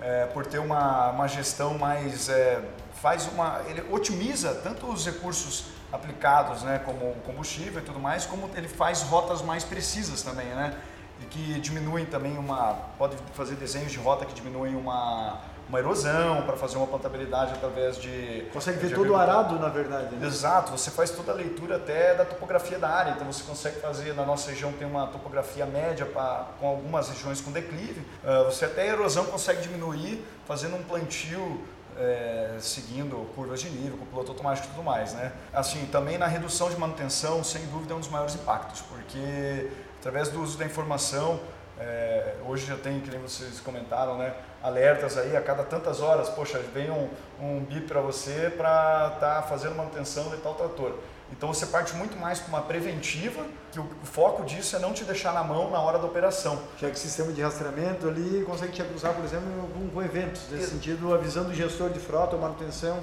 é, 0.00 0.26
por 0.26 0.46
ter 0.46 0.58
uma, 0.58 1.10
uma 1.10 1.26
gestão 1.26 1.78
mais 1.78 2.28
é, 2.28 2.62
faz 3.00 3.26
uma, 3.28 3.62
ele 3.66 3.82
otimiza 3.90 4.54
tanto 4.54 4.86
os 4.86 5.06
recursos 5.06 5.66
aplicados, 5.92 6.62
né, 6.62 6.80
como 6.84 7.14
combustível 7.24 7.80
e 7.80 7.84
tudo 7.84 7.98
mais, 7.98 8.26
como 8.26 8.50
ele 8.54 8.68
faz 8.68 9.02
rotas 9.02 9.40
mais 9.42 9.64
precisas 9.64 10.22
também, 10.22 10.46
né, 10.46 10.78
e 11.22 11.24
que 11.24 11.60
diminuem 11.60 12.04
também 12.04 12.36
uma, 12.36 12.74
pode 12.98 13.16
fazer 13.32 13.54
desenhos 13.54 13.92
de 13.92 13.98
rota 13.98 14.26
que 14.26 14.34
diminuem 14.34 14.74
uma 14.74 15.40
uma 15.68 15.78
erosão 15.78 16.42
para 16.42 16.56
fazer 16.56 16.76
uma 16.76 16.86
plantabilidade 16.86 17.52
através 17.52 17.98
de 17.98 18.46
consegue 18.52 18.78
ver 18.78 18.88
de 18.88 18.94
todo 18.94 19.10
o 19.10 19.16
arado 19.16 19.58
na 19.58 19.68
verdade 19.68 20.14
né? 20.14 20.26
exato 20.26 20.70
você 20.70 20.90
faz 20.90 21.10
toda 21.10 21.32
a 21.32 21.34
leitura 21.34 21.76
até 21.76 22.14
da 22.14 22.24
topografia 22.24 22.78
da 22.78 22.88
área 22.88 23.10
então 23.10 23.26
você 23.30 23.42
consegue 23.42 23.80
fazer 23.80 24.14
na 24.14 24.24
nossa 24.24 24.50
região 24.50 24.72
tem 24.72 24.86
uma 24.86 25.08
topografia 25.08 25.66
média 25.66 26.06
para 26.06 26.46
com 26.60 26.68
algumas 26.68 27.08
regiões 27.08 27.40
com 27.40 27.50
declive 27.50 28.00
uh, 28.22 28.44
você 28.44 28.64
até 28.64 28.82
a 28.82 28.86
erosão 28.86 29.24
consegue 29.26 29.60
diminuir 29.60 30.24
fazendo 30.46 30.76
um 30.76 30.82
plantio 30.82 31.60
é, 31.98 32.56
seguindo 32.60 33.16
curvas 33.34 33.60
de 33.60 33.70
nível, 33.70 33.96
com 33.96 34.04
piloto 34.06 34.32
automático 34.32 34.66
e 34.66 34.70
tudo 34.70 34.82
mais, 34.82 35.14
né? 35.14 35.32
Assim, 35.52 35.86
também 35.86 36.18
na 36.18 36.26
redução 36.26 36.68
de 36.68 36.76
manutenção, 36.76 37.42
sem 37.42 37.64
dúvida, 37.66 37.94
é 37.94 37.96
um 37.96 38.00
dos 38.00 38.10
maiores 38.10 38.34
impactos, 38.34 38.82
porque 38.82 39.70
através 39.98 40.28
do 40.28 40.42
uso 40.42 40.58
da 40.58 40.66
informação, 40.66 41.40
é, 41.78 42.34
hoje 42.46 42.66
já 42.66 42.76
tem, 42.76 43.00
que 43.00 43.10
nem 43.10 43.20
vocês 43.20 43.60
comentaram, 43.60 44.16
né? 44.16 44.34
Alertas 44.62 45.18
aí 45.18 45.36
a 45.36 45.42
cada 45.42 45.62
tantas 45.62 46.00
horas, 46.00 46.28
poxa, 46.28 46.58
vem 46.72 46.90
um, 46.90 47.08
um 47.40 47.60
bip 47.60 47.86
para 47.86 48.00
você 48.00 48.52
para 48.56 49.12
estar 49.14 49.36
tá 49.36 49.42
fazendo 49.42 49.74
manutenção 49.74 50.30
de 50.30 50.36
tal 50.38 50.54
trator. 50.54 50.94
Então 51.30 51.52
você 51.52 51.66
parte 51.66 51.94
muito 51.94 52.16
mais 52.16 52.38
para 52.38 52.48
uma 52.48 52.62
preventiva, 52.62 53.44
que 53.72 53.80
o 53.80 53.88
foco 54.04 54.44
disso 54.44 54.76
é 54.76 54.78
não 54.78 54.92
te 54.92 55.04
deixar 55.04 55.32
na 55.34 55.42
mão 55.42 55.70
na 55.70 55.80
hora 55.80 55.98
da 55.98 56.06
operação. 56.06 56.58
Já 56.78 56.88
que 56.88 56.94
o 56.94 56.98
sistema 56.98 57.32
de 57.32 57.42
rastreamento 57.42 58.08
ali 58.08 58.44
consegue 58.44 58.72
te 58.72 58.80
acusar, 58.80 59.12
por 59.12 59.24
exemplo, 59.24 59.46
com, 59.74 59.88
com 59.90 60.02
eventos, 60.02 60.48
nesse 60.50 60.70
sentido, 60.70 61.12
avisando 61.12 61.50
o 61.50 61.54
gestor 61.54 61.90
de 61.90 61.98
frota 61.98 62.36
ou 62.36 62.42
manutenção. 62.42 63.00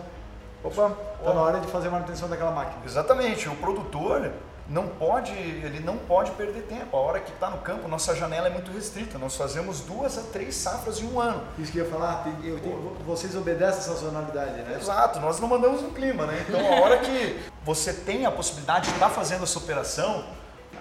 Opa, 0.63 0.96
está 1.20 1.34
na 1.34 1.42
hora 1.42 1.60
de 1.60 1.68
fazer 1.68 1.89
a 1.89 1.92
manutenção 1.92 2.30
daquela 2.30 2.51
máquina. 2.51 2.82
Exatamente, 2.86 3.50
o 3.50 3.56
produtor 3.58 4.32
não 4.67 4.88
pode, 4.88 5.32
ele 5.32 5.82
não 5.82 5.98
pode 5.98 6.32
perder 6.32 6.62
tempo. 6.63 6.96
A 6.96 7.00
hora 7.00 7.20
que 7.20 7.32
está 7.32 7.50
no 7.50 7.58
campo, 7.58 7.88
nossa 7.88 8.15
janela 8.15 8.48
é 8.48 8.50
muito 8.50 8.72
restrita. 8.72 9.17
Nós 9.17 9.36
fazemos 9.36 9.82
duas 9.82 10.17
a 10.17 10.22
três 10.22 10.55
safras 10.55 11.01
em 11.01 11.05
um 11.05 11.20
ano. 11.20 11.43
Isso 11.60 11.72
que 11.72 11.79
eu 11.79 11.86
ia 11.86 11.91
falar, 11.91 12.25
eu, 12.43 12.58
vocês 13.05 13.36
obedecem 13.36 13.79
essa 13.79 13.93
sazonalidade, 13.93 14.62
né? 14.62 14.77
Exato, 14.79 15.20
nós 15.20 15.39
não 15.39 15.48
mandamos 15.48 15.82
um 15.82 15.89
clima, 15.91 16.25
né? 16.25 16.46
Então 16.48 16.60
a 16.60 16.79
hora 16.79 16.98
que 17.00 17.39
você 17.63 17.91
tem 17.91 18.25
a 18.25 18.32
possibilidade 18.32 18.88
de 18.88 18.93
estar 18.93 19.10
tá 19.10 19.13
fazendo 19.13 19.43
essa 19.43 19.60
operação, 19.60 20.24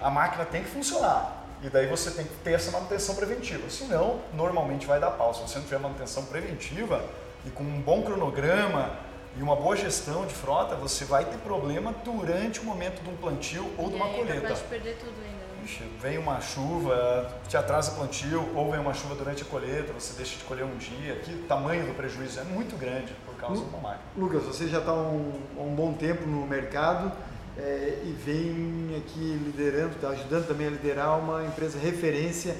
a 0.01 0.09
máquina 0.09 0.45
tem 0.45 0.63
que 0.63 0.69
funcionar. 0.69 1.43
E 1.61 1.69
daí 1.69 1.87
você 1.87 2.11
tem 2.11 2.25
que 2.25 2.35
ter 2.35 2.53
essa 2.53 2.71
manutenção 2.71 3.15
preventiva. 3.15 3.69
Senão, 3.69 4.19
normalmente 4.33 4.85
vai 4.85 4.99
dar 4.99 5.11
pau. 5.11 5.33
Se 5.33 5.41
você 5.41 5.59
não 5.59 5.65
tiver 5.65 5.79
manutenção 5.79 6.25
preventiva 6.25 7.03
e 7.45 7.49
com 7.49 7.63
um 7.63 7.81
bom 7.81 8.01
cronograma, 8.01 8.91
E 9.37 9.41
uma 9.41 9.55
boa 9.55 9.75
gestão 9.75 10.25
de 10.27 10.33
frota, 10.33 10.75
você 10.75 11.05
vai 11.05 11.25
ter 11.25 11.37
problema 11.37 11.93
durante 12.03 12.59
o 12.59 12.63
momento 12.63 13.01
de 13.01 13.09
um 13.09 13.15
plantio 13.15 13.65
ou 13.77 13.89
de 13.89 13.95
uma 13.95 14.05
aí 14.05 14.11
colheita. 14.13 14.33
É 14.37 14.41
capaz 14.41 14.59
de 14.59 14.65
perder 14.65 14.97
tudo 14.97 15.13
ainda. 15.17 15.37
né? 15.37 15.63
Ixi, 15.65 15.83
vem 15.99 16.17
uma 16.17 16.39
chuva, 16.41 17.33
te 17.47 17.57
atrasa 17.57 17.91
o 17.91 17.95
plantio, 17.95 18.47
ou 18.53 18.69
vem 18.69 18.79
uma 18.79 18.93
chuva 18.93 19.15
durante 19.15 19.41
a 19.41 19.45
colheita, 19.45 19.91
você 19.93 20.13
deixa 20.15 20.37
de 20.37 20.43
colher 20.43 20.65
um 20.65 20.77
dia. 20.77 21.15
Que 21.15 21.33
o 21.33 21.43
tamanho 21.43 21.85
do 21.87 21.95
prejuízo 21.95 22.39
é 22.39 22.43
muito 22.43 22.77
grande 22.77 23.13
por 23.25 23.35
causa 23.35 23.63
de 23.63 23.69
uma 23.69 23.79
máquina. 23.79 24.03
Lucas, 24.15 24.43
você 24.43 24.67
já 24.67 24.79
está 24.79 24.91
há 24.91 24.95
um, 24.95 25.33
um 25.57 25.73
bom 25.73 25.93
tempo 25.93 26.27
no 26.27 26.45
mercado 26.45 27.11
é, 27.57 28.01
e 28.03 28.11
vem 28.11 28.95
aqui 28.97 29.39
liderando, 29.43 29.95
está 29.95 30.09
ajudando 30.09 30.47
também 30.47 30.67
a 30.67 30.69
liderar 30.69 31.17
uma 31.17 31.43
empresa 31.43 31.79
referência, 31.79 32.55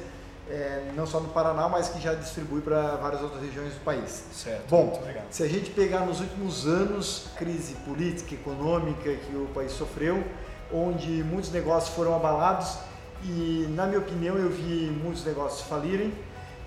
é, 0.49 0.91
não 0.95 1.05
só 1.05 1.19
no 1.19 1.29
Paraná, 1.29 1.69
mas 1.69 1.89
que 1.89 2.01
já 2.01 2.13
distribui 2.13 2.61
para 2.61 2.95
várias 2.97 3.21
outras 3.21 3.41
regiões 3.41 3.73
do 3.73 3.79
país. 3.81 4.25
Certo. 4.33 4.69
Bom, 4.69 5.01
se 5.29 5.43
a 5.43 5.47
gente 5.47 5.71
pegar 5.71 6.01
nos 6.01 6.19
últimos 6.19 6.67
anos, 6.67 7.27
crise 7.37 7.75
política, 7.85 8.35
econômica 8.35 9.13
que 9.15 9.35
o 9.35 9.47
país 9.53 9.71
sofreu, 9.71 10.23
onde 10.71 11.23
muitos 11.23 11.51
negócios 11.51 11.95
foram 11.95 12.15
abalados 12.15 12.77
e, 13.23 13.67
na 13.69 13.85
minha 13.85 13.99
opinião, 13.99 14.35
eu 14.37 14.49
vi 14.49 14.91
muitos 15.01 15.23
negócios 15.23 15.67
falirem 15.67 16.13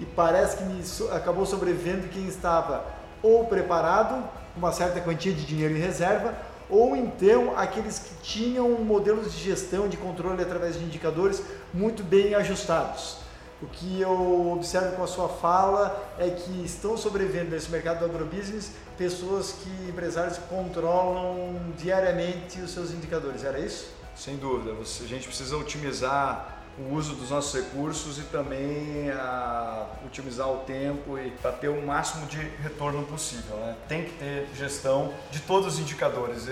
e 0.01 0.05
parece 0.05 0.57
que 0.59 0.65
me 0.65 0.83
acabou 1.15 1.45
sobrevivendo 1.45 2.09
quem 2.09 2.27
estava 2.27 2.85
ou 3.23 3.45
preparado, 3.47 4.25
uma 4.57 4.73
certa 4.73 5.01
quantia 5.01 5.33
de 5.33 5.45
dinheiro 5.45 5.75
em 5.75 5.81
reserva, 5.81 6.35
ou 6.69 6.97
então 6.97 7.57
aqueles 7.57 7.99
que 7.99 8.15
tinham 8.23 8.71
modelos 8.71 9.33
de 9.33 9.39
gestão, 9.39 9.89
de 9.89 9.97
controle 9.97 10.43
através 10.43 10.79
de 10.79 10.85
indicadores 10.85 11.43
muito 11.73 12.03
bem 12.03 12.35
ajustados. 12.35 13.26
O 13.63 13.67
que 13.67 14.01
eu 14.01 14.53
observo 14.53 14.97
com 14.97 15.03
a 15.03 15.07
sua 15.07 15.29
fala 15.29 16.15
é 16.19 16.29
que 16.29 16.63
estão 16.65 16.97
sobrevivendo 16.97 17.51
nesse 17.51 17.71
mercado 17.71 18.01
do 18.01 18.05
agrobusiness 18.05 18.73
pessoas 18.99 19.53
que, 19.53 19.89
empresários 19.89 20.39
controlam 20.51 21.73
diariamente 21.79 22.61
os 22.61 22.71
seus 22.71 22.91
indicadores, 22.91 23.45
era 23.45 23.59
isso? 23.59 23.95
Sem 24.15 24.37
dúvida, 24.37 24.73
a 24.73 25.07
gente 25.07 25.27
precisa 25.27 25.57
otimizar 25.57 26.57
o 26.79 26.95
uso 26.95 27.15
dos 27.15 27.31
nossos 27.31 27.55
recursos 27.55 28.19
e 28.19 28.23
também 28.25 29.11
ah, 29.11 29.87
otimizar 30.05 30.51
o 30.51 30.59
tempo 30.59 31.19
e 31.19 31.31
para 31.31 31.53
ter 31.53 31.69
o 31.69 31.87
máximo 31.87 32.27
de 32.27 32.37
retorno 32.63 33.03
possível. 33.05 33.57
Né? 33.57 33.77
Tem 33.89 34.05
que 34.05 34.13
ter 34.19 34.47
gestão 34.55 35.15
de 35.31 35.41
todos 35.41 35.75
os 35.75 35.81
indicadores, 35.81 36.47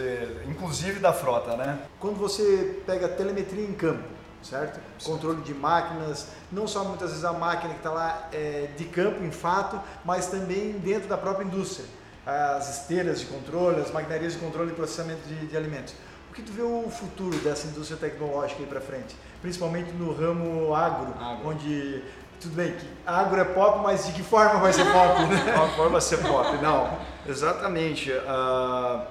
inclusive 0.48 1.00
da 1.00 1.12
frota. 1.12 1.56
Né? 1.56 1.78
Quando 2.00 2.16
você 2.16 2.80
pega 2.86 3.08
telemetria 3.08 3.64
em 3.64 3.74
campo, 3.74 4.04
certo? 4.44 4.80
Controle 5.02 5.42
de 5.42 5.54
máquinas, 5.54 6.28
não 6.52 6.66
só 6.68 6.84
muitas 6.84 7.10
vezes 7.10 7.24
a 7.24 7.32
máquina 7.32 7.72
que 7.72 7.80
está 7.80 7.90
lá 7.90 8.28
é, 8.32 8.68
de 8.76 8.84
campo, 8.84 9.24
em 9.24 9.30
fato, 9.30 9.80
mas 10.04 10.26
também 10.26 10.72
dentro 10.72 11.08
da 11.08 11.16
própria 11.16 11.44
indústria. 11.44 11.86
As 12.26 12.80
esteiras 12.80 13.20
de 13.20 13.26
controle, 13.26 13.80
as 13.80 13.90
maquinarias 13.90 14.32
de 14.32 14.38
controle 14.38 14.70
e 14.70 14.74
processamento 14.74 15.20
de, 15.28 15.46
de 15.46 15.56
alimentos. 15.56 15.94
O 16.30 16.34
que 16.34 16.42
tu 16.42 16.52
vê 16.52 16.62
o 16.62 16.88
futuro 16.90 17.36
dessa 17.38 17.66
indústria 17.66 17.98
tecnológica 17.98 18.60
aí 18.60 18.66
para 18.66 18.80
frente? 18.80 19.14
Principalmente 19.42 19.92
no 19.92 20.12
ramo 20.12 20.74
agro, 20.74 21.14
Agro. 21.20 21.48
onde 21.48 22.02
tudo 22.40 22.56
bem 22.56 22.72
que 22.72 22.86
agro 23.06 23.40
é 23.40 23.44
pop, 23.44 23.80
mas 23.82 24.06
de 24.06 24.12
que 24.12 24.22
forma 24.22 24.58
vai 24.58 24.72
ser 24.72 24.84
pop, 24.84 25.20
né? 25.26 25.54
Uma 25.54 25.68
forma 25.68 26.00
ser 26.00 26.18
pop. 26.18 26.56
Não, 26.62 26.98
exatamente. 27.26 28.12
Ah, 28.26 29.06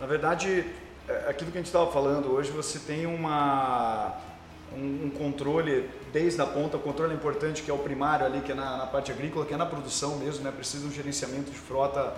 na 0.00 0.06
verdade, 0.06 0.64
é 1.08 1.30
aquilo 1.30 1.50
que 1.50 1.58
a 1.58 1.60
gente 1.60 1.66
estava 1.66 1.90
falando 1.90 2.30
hoje, 2.30 2.50
você 2.50 2.78
tem 2.78 3.06
uma, 3.06 4.12
um, 4.78 5.06
um 5.06 5.10
controle 5.10 5.90
desde 6.12 6.40
a 6.40 6.46
ponta, 6.46 6.76
o 6.76 6.80
controle 6.80 7.14
importante 7.14 7.62
que 7.62 7.70
é 7.70 7.74
o 7.74 7.78
primário 7.78 8.24
ali, 8.24 8.40
que 8.40 8.52
é 8.52 8.54
na, 8.54 8.76
na 8.76 8.86
parte 8.86 9.10
agrícola, 9.10 9.44
que 9.44 9.52
é 9.52 9.56
na 9.56 9.66
produção 9.66 10.16
mesmo, 10.16 10.44
né? 10.44 10.52
precisa 10.54 10.82
de 10.84 10.88
um 10.88 10.92
gerenciamento 10.92 11.50
de 11.50 11.58
frota 11.58 12.14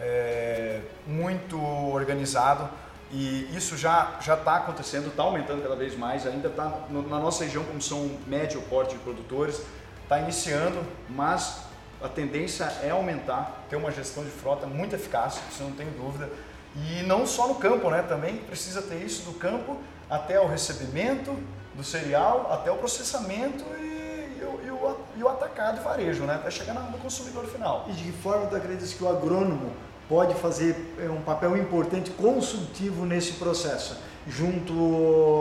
é, 0.00 0.80
muito 1.06 1.60
organizado. 1.60 2.68
E 3.10 3.48
isso 3.56 3.76
já 3.76 4.18
já 4.20 4.34
está 4.34 4.56
acontecendo, 4.56 5.08
está 5.08 5.22
aumentando 5.22 5.62
cada 5.62 5.76
vez 5.76 5.96
mais. 5.96 6.26
Ainda 6.26 6.48
está 6.48 6.86
na 6.90 7.18
nossa 7.18 7.44
região, 7.44 7.64
como 7.64 7.80
são 7.80 8.10
médio 8.26 8.60
porte 8.62 8.94
de 8.94 9.00
produtores, 9.00 9.62
está 10.02 10.18
iniciando, 10.18 10.80
mas 11.08 11.62
a 12.02 12.08
tendência 12.08 12.64
é 12.82 12.90
aumentar, 12.90 13.64
ter 13.68 13.76
uma 13.76 13.90
gestão 13.90 14.22
de 14.24 14.30
frota 14.30 14.66
muito 14.66 14.94
eficaz, 14.94 15.40
isso 15.50 15.62
não 15.62 15.72
tenho 15.72 15.90
dúvida. 15.92 16.28
E 16.76 17.02
não 17.02 17.26
só 17.26 17.48
no 17.48 17.54
campo, 17.56 17.90
né? 17.90 18.02
Também 18.02 18.36
precisa 18.36 18.82
ter 18.82 19.02
isso 19.02 19.22
do 19.22 19.38
campo 19.38 19.78
até 20.08 20.38
o 20.38 20.46
recebimento 20.46 21.36
do 21.78 21.84
cereal, 21.84 22.50
até 22.52 22.70
o 22.72 22.76
processamento 22.76 23.64
e, 23.80 24.40
e 24.40 24.44
o, 24.44 24.60
e 24.66 24.70
o- 24.70 24.96
e 25.16 25.22
o 25.22 25.28
atacado 25.28 25.80
e 25.80 25.84
varejo, 25.84 26.24
né? 26.24 26.34
Até 26.34 26.50
chegar 26.50 26.74
na- 26.74 26.80
no 26.82 26.98
consumidor 26.98 27.44
final. 27.46 27.86
E 27.88 27.92
de 27.92 28.02
que 28.04 28.12
forma 28.12 28.46
tu 28.48 28.56
acreditas 28.56 28.92
que 28.92 29.02
o 29.02 29.08
agrônomo 29.08 29.72
pode 30.08 30.34
fazer 30.34 30.94
é, 31.00 31.08
um 31.08 31.20
papel 31.22 31.56
importante 31.56 32.10
consultivo 32.10 33.04
nesse 33.06 33.34
processo, 33.34 33.96
junto 34.26 34.72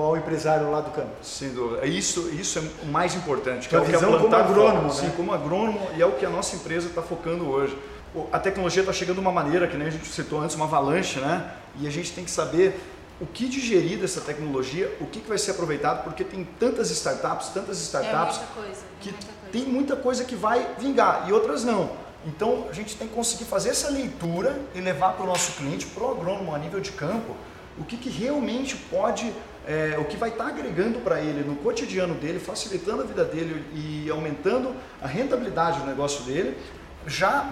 ao 0.06 0.16
empresário 0.18 0.70
lá 0.70 0.82
do 0.82 0.92
campo? 0.92 1.10
Sem 1.24 1.50
dúvida. 1.50 1.86
Isso, 1.88 2.30
isso 2.30 2.60
é 2.60 2.62
o 2.84 2.86
mais 2.88 3.16
importante. 3.16 3.68
Que 3.68 3.76
Tua 3.76 3.80
é 3.80 3.82
o 3.82 3.86
que 3.86 3.96
a 3.96 3.98
visão 3.98 4.12
como 4.12 4.30
Plantar 4.30 4.46
agrônomo, 4.46 4.90
foca. 4.92 5.02
né? 5.04 5.10
Sim, 5.10 5.16
como 5.18 5.34
agrônomo, 5.34 5.88
e 5.98 6.02
é 6.02 6.06
o 6.06 6.12
que 6.14 6.26
a 6.26 6.30
nossa 6.30 6.56
empresa 6.56 6.88
está 6.88 7.02
focando 7.02 7.50
hoje. 7.50 7.76
A 8.32 8.40
tecnologia 8.40 8.82
está 8.82 8.94
chegando 8.94 9.16
de 9.16 9.22
uma 9.22 9.32
maneira, 9.32 9.68
que 9.68 9.76
nem 9.78 9.88
a 9.88 9.92
gente 9.92 10.06
citou 10.08 10.40
antes, 10.42 10.56
uma 10.56 10.66
avalanche, 10.66 11.20
né? 11.20 11.52
E 11.80 11.88
a 11.88 11.92
gente 11.92 12.12
tem 12.14 12.24
que 12.24 12.32
saber 12.32 12.80
o 13.20 13.26
que 13.26 13.48
digerir 13.48 14.00
dessa 14.00 14.22
tecnologia, 14.22 14.96
o 15.02 15.08
que, 15.08 15.20
que 15.20 15.28
vai 15.28 15.38
ser 15.38 15.52
aproveitado, 15.52 16.04
porque 16.04 16.24
tem 16.24 16.44
tantas 16.60 16.92
startups, 16.92 17.50
tantas 17.50 17.80
É 17.80 17.82
startups 17.84 18.38
muita 18.38 18.54
coisa. 18.54 18.82
é 18.82 19.02
que 19.02 19.10
muita 19.12 19.26
coisa. 19.28 19.52
tem 19.52 19.64
muita 19.66 19.96
coisa 19.96 20.24
que 20.24 20.36
vai 20.36 20.76
vingar 20.80 21.26
e 21.28 21.34
outras 21.34 21.64
não. 21.64 21.92
Então 22.26 22.68
a 22.70 22.74
gente 22.74 22.96
tem 22.96 23.08
que 23.08 23.14
conseguir 23.16 23.46
fazer 23.46 23.70
essa 23.70 23.90
leitura 23.90 24.60
e 24.76 24.82
levar 24.82 25.14
para 25.14 25.24
o 25.24 25.28
nosso 25.28 25.54
cliente, 25.54 25.86
para 25.88 26.04
o 26.04 26.12
agrônomo 26.12 26.54
a 26.54 26.58
nível 26.60 26.80
de 26.80 26.92
campo, 26.92 27.36
o 27.80 27.84
que, 27.84 27.96
que 27.96 28.10
realmente 28.10 28.76
pode, 28.76 29.32
é, 29.68 29.96
o 30.00 30.06
que 30.06 30.18
vai 30.18 30.30
estar 30.30 30.48
agregando 30.48 31.00
para 31.00 31.22
ele 31.22 31.48
no 31.48 31.56
cotidiano 31.58 32.16
dele, 32.16 32.40
facilitando 32.40 33.04
a 33.04 33.06
vida 33.06 33.24
dele 33.24 33.64
e 33.74 34.10
aumentando 34.10 34.76
a 35.02 35.08
rentabilidade 35.08 35.80
do 35.80 35.86
negócio 35.86 36.24
dele. 36.24 36.58
Já 37.06 37.50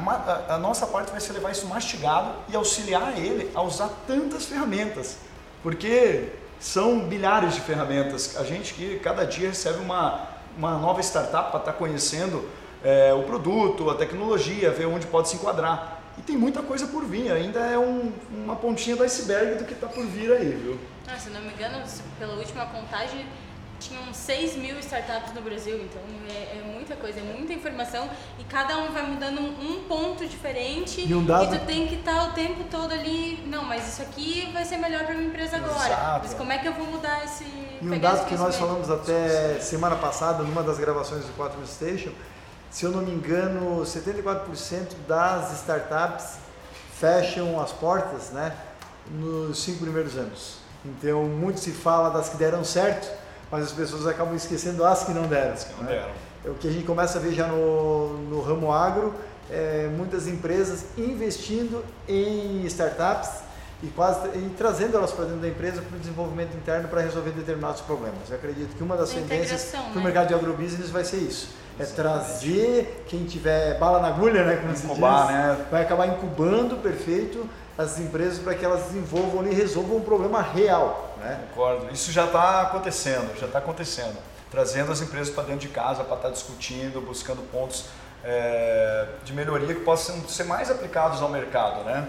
a 0.49 0.57
nossa 0.57 0.85
parte 0.85 1.11
vai 1.11 1.21
ser 1.21 1.33
levar 1.33 1.51
isso 1.51 1.65
mastigado 1.67 2.33
e 2.49 2.55
auxiliar 2.55 3.17
ele 3.17 3.49
a 3.55 3.61
usar 3.61 3.89
tantas 4.05 4.45
ferramentas, 4.45 5.17
porque 5.65 6.27
são 6.59 6.99
bilhares 6.99 7.55
de 7.55 7.61
ferramentas. 7.61 8.37
A 8.37 8.43
gente 8.43 8.75
que 8.75 8.99
cada 8.99 9.25
dia 9.25 9.49
recebe 9.49 9.79
uma, 9.79 10.27
uma 10.55 10.77
nova 10.77 11.01
startup 11.01 11.49
para 11.49 11.59
estar 11.59 11.73
conhecendo 11.73 12.47
é, 12.83 13.11
o 13.15 13.23
produto, 13.23 13.89
a 13.89 13.95
tecnologia, 13.95 14.69
ver 14.69 14.85
onde 14.85 15.07
pode 15.07 15.27
se 15.29 15.37
enquadrar. 15.37 16.03
E 16.19 16.21
tem 16.21 16.37
muita 16.37 16.61
coisa 16.61 16.85
por 16.85 17.03
vir, 17.03 17.31
ainda 17.31 17.59
é 17.61 17.79
um- 17.79 18.11
uma 18.31 18.55
pontinha 18.55 18.95
do 18.95 19.01
iceberg 19.01 19.55
do 19.55 19.65
que 19.65 19.73
está 19.73 19.87
por 19.87 20.05
vir 20.05 20.31
aí, 20.33 20.51
viu? 20.51 20.79
Ah, 21.07 21.17
se 21.17 21.31
não 21.31 21.41
me 21.41 21.51
engano, 21.51 21.81
pela 22.19 22.35
última 22.35 22.67
contagem, 22.67 23.25
tinham 23.87 24.13
6 24.13 24.55
mil 24.57 24.79
startups 24.79 25.33
no 25.33 25.41
Brasil, 25.41 25.77
então 25.83 26.01
é, 26.29 26.57
é 26.57 26.63
muita 26.63 26.95
coisa, 26.95 27.19
é 27.19 27.23
muita 27.23 27.53
informação 27.53 28.09
e 28.39 28.43
cada 28.43 28.77
um 28.77 28.91
vai 28.91 29.03
mudando 29.03 29.39
um, 29.39 29.71
um 29.71 29.83
ponto 29.87 30.25
diferente 30.27 31.01
E 31.07 31.13
um 31.13 31.25
dado- 31.25 31.57
tu 31.57 31.65
tem 31.65 31.87
que 31.87 31.95
estar 31.95 32.29
o 32.29 32.33
tempo 32.33 32.63
todo 32.69 32.91
ali, 32.91 33.43
não, 33.47 33.63
mas 33.63 33.87
isso 33.87 34.01
aqui 34.01 34.49
vai 34.53 34.65
ser 34.65 34.77
melhor 34.77 35.05
para 35.05 35.13
minha 35.15 35.27
empresa 35.29 35.57
agora, 35.57 35.87
Exato. 35.87 36.19
mas 36.23 36.33
como 36.33 36.51
é 36.51 36.57
que 36.57 36.67
eu 36.67 36.73
vou 36.73 36.87
mudar 36.87 37.23
esse... 37.23 37.43
E 37.43 37.87
um 37.87 37.99
dado 37.99 38.25
que 38.25 38.35
nós 38.35 38.55
falamos 38.55 38.89
até 38.89 39.59
semana 39.59 39.95
passada, 39.95 40.43
numa 40.43 40.63
das 40.63 40.77
gravações 40.77 41.25
do 41.25 41.33
4 41.33 41.65
Station, 41.67 42.11
se 42.71 42.85
eu 42.85 42.91
não 42.91 43.01
me 43.01 43.11
engano, 43.11 43.81
74% 43.83 44.87
das 45.07 45.53
startups 45.59 46.37
fecham 46.99 47.59
as 47.59 47.71
portas 47.71 48.31
né, 48.31 48.55
nos 49.11 49.59
cinco 49.59 49.79
primeiros 49.79 50.17
anos. 50.17 50.57
Então, 50.83 51.23
muito 51.23 51.59
se 51.59 51.71
fala 51.71 52.09
das 52.09 52.29
que 52.29 52.37
deram 52.37 52.63
certo, 52.63 53.09
mas 53.55 53.65
as 53.65 53.71
pessoas 53.71 54.05
acabam 54.05 54.35
esquecendo 54.35 54.83
as 54.83 55.05
que 55.05 55.11
não 55.11 55.23
deram. 55.23 55.55
Não 55.77 55.83
né? 55.83 55.91
deram. 55.91 56.09
É 56.43 56.49
o 56.49 56.53
que 56.55 56.67
a 56.67 56.71
gente 56.71 56.85
começa 56.85 57.17
a 57.17 57.21
ver 57.21 57.33
já 57.33 57.47
no, 57.47 58.17
no 58.29 58.41
ramo 58.41 58.71
agro, 58.71 59.13
é, 59.49 59.89
muitas 59.95 60.27
empresas 60.27 60.85
investindo 60.97 61.83
em 62.07 62.65
startups 62.65 63.45
e 63.81 63.87
quase 63.87 64.27
e 64.35 64.53
trazendo 64.57 64.97
elas 64.97 65.11
para 65.11 65.25
dentro 65.25 65.41
da 65.41 65.47
empresa 65.47 65.81
para 65.81 65.95
o 65.95 65.99
desenvolvimento 65.99 66.55
interno 66.55 66.87
para 66.87 67.01
resolver 67.01 67.31
determinados 67.31 67.81
problemas. 67.81 68.29
Eu 68.29 68.35
acredito 68.35 68.75
que 68.75 68.83
uma 68.83 68.97
das 68.97 69.09
tendências 69.09 69.63
integração, 69.63 69.91
para 69.91 69.91
o 69.93 69.95
né? 69.95 70.03
mercado 70.03 70.27
de 70.27 70.33
agrobusiness 70.33 70.89
vai 70.89 71.05
ser 71.05 71.17
isso. 71.17 71.49
É 71.79 71.85
trazer 71.85 73.03
quem 73.07 73.25
tiver 73.25 73.77
bala 73.79 73.99
na 73.99 74.07
agulha, 74.07 74.45
né, 74.45 74.55
como 74.57 74.75
se 74.75 74.85
Incubar, 74.85 75.27
diz, 75.27 75.35
né? 75.35 75.65
vai 75.69 75.81
acabar 75.81 76.07
incubando 76.07 76.81
perfeito 76.81 77.47
as 77.77 77.99
empresas 77.99 78.39
para 78.39 78.55
que 78.55 78.63
elas 78.63 78.83
desenvolvam 78.83 79.45
e 79.45 79.53
resolvam 79.53 79.97
um 79.97 80.01
problema 80.01 80.41
real, 80.41 81.04
né? 81.25 81.43
Concordo. 81.49 81.93
Isso 81.93 82.11
já 82.11 82.25
está 82.25 82.61
acontecendo, 82.61 83.37
já 83.39 83.47
está 83.47 83.59
acontecendo. 83.59 84.17
Trazendo 84.51 84.91
as 84.91 85.01
empresas 85.01 85.33
para 85.33 85.43
dentro 85.43 85.61
de 85.61 85.69
casa 85.69 86.03
para 86.03 86.15
estar 86.15 86.29
discutindo, 86.29 87.01
buscando 87.01 87.41
pontos 87.51 87.85
é, 88.23 89.07
de 89.23 89.33
melhoria 89.33 89.73
que 89.73 89.81
possam 89.81 90.27
ser 90.27 90.45
mais 90.45 90.69
aplicados 90.71 91.21
ao 91.21 91.29
mercado, 91.29 91.83
né? 91.83 92.07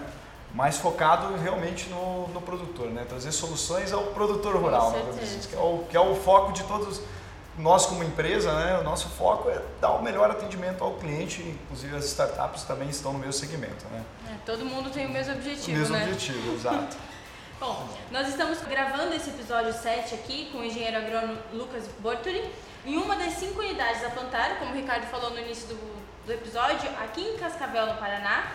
Mais 0.53 0.77
focado 0.77 1.35
realmente 1.37 1.89
no, 1.89 2.27
no 2.29 2.41
produtor, 2.41 2.87
né? 2.87 3.05
Trazer 3.09 3.31
soluções 3.31 3.91
ao 3.91 4.03
produtor 4.07 4.55
rural, 4.55 4.91
né? 4.91 5.03
que, 5.49 5.55
é 5.55 5.59
o, 5.59 5.83
que 5.89 5.97
é 5.97 5.99
o 5.99 6.15
foco 6.15 6.53
de 6.53 6.63
todos, 6.63 7.01
nós 7.57 7.85
como 7.85 8.03
empresa, 8.03 8.53
né, 8.53 8.77
o 8.79 8.83
nosso 8.83 9.09
foco 9.09 9.49
é 9.49 9.59
dar 9.81 9.91
o 9.91 10.03
melhor 10.03 10.29
atendimento 10.29 10.83
ao 10.83 10.93
cliente, 10.93 11.41
inclusive 11.41 11.95
as 11.95 12.05
startups 12.05 12.63
também 12.63 12.87
estão 12.89 13.11
no 13.11 13.19
mesmo 13.19 13.33
segmento, 13.33 13.85
né? 13.91 14.03
É, 14.31 14.35
todo 14.45 14.63
mundo 14.63 14.89
tem 14.91 15.07
o 15.07 15.09
mesmo 15.09 15.33
objetivo, 15.33 15.75
o 15.75 15.79
mesmo 15.79 15.95
né? 15.95 16.03
objetivo, 16.03 16.53
exato. 16.53 16.97
Bom, 17.59 17.89
nós 18.11 18.27
estamos 18.27 18.59
gravando 18.61 19.15
esse 19.15 19.31
episódio 19.31 19.73
7 19.73 20.13
aqui 20.13 20.47
com 20.51 20.59
o 20.59 20.63
engenheiro 20.63 20.95
agrônomo 20.97 21.39
Lucas 21.51 21.85
Bortoli 21.97 22.53
em 22.85 22.95
uma 22.97 23.15
das 23.15 23.33
cinco 23.33 23.59
unidades 23.61 24.03
da 24.03 24.11
Plantar, 24.11 24.59
como 24.59 24.71
o 24.71 24.75
Ricardo 24.75 25.07
falou 25.07 25.31
no 25.31 25.39
início 25.39 25.69
do, 25.69 26.25
do 26.27 26.31
episódio, 26.31 26.87
aqui 27.01 27.21
em 27.21 27.35
Cascavel, 27.35 27.87
no 27.87 27.95
Paraná. 27.95 28.51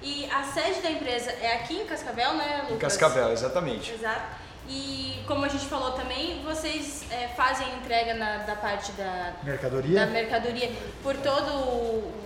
E 0.00 0.30
a 0.30 0.44
sede 0.44 0.80
da 0.82 0.90
empresa 0.90 1.32
é 1.32 1.54
aqui 1.54 1.80
em 1.80 1.84
Cascavel, 1.84 2.34
né, 2.34 2.58
Lucas? 2.62 2.76
Em 2.76 2.78
Cascavel, 2.78 3.32
exatamente. 3.32 3.92
Exato. 3.92 4.22
E 4.68 5.20
como 5.26 5.44
a 5.44 5.48
gente 5.48 5.66
falou 5.66 5.90
também, 5.90 6.40
vocês 6.44 7.04
é, 7.10 7.28
fazem 7.36 7.66
entrega 7.74 8.14
na, 8.14 8.38
da 8.38 8.54
parte 8.54 8.92
da 8.92 9.32
mercadoria, 9.42 10.00
da 10.00 10.06
mercadoria 10.06 10.70
por 11.02 11.16
todo 11.16 11.52
o, 11.52 12.23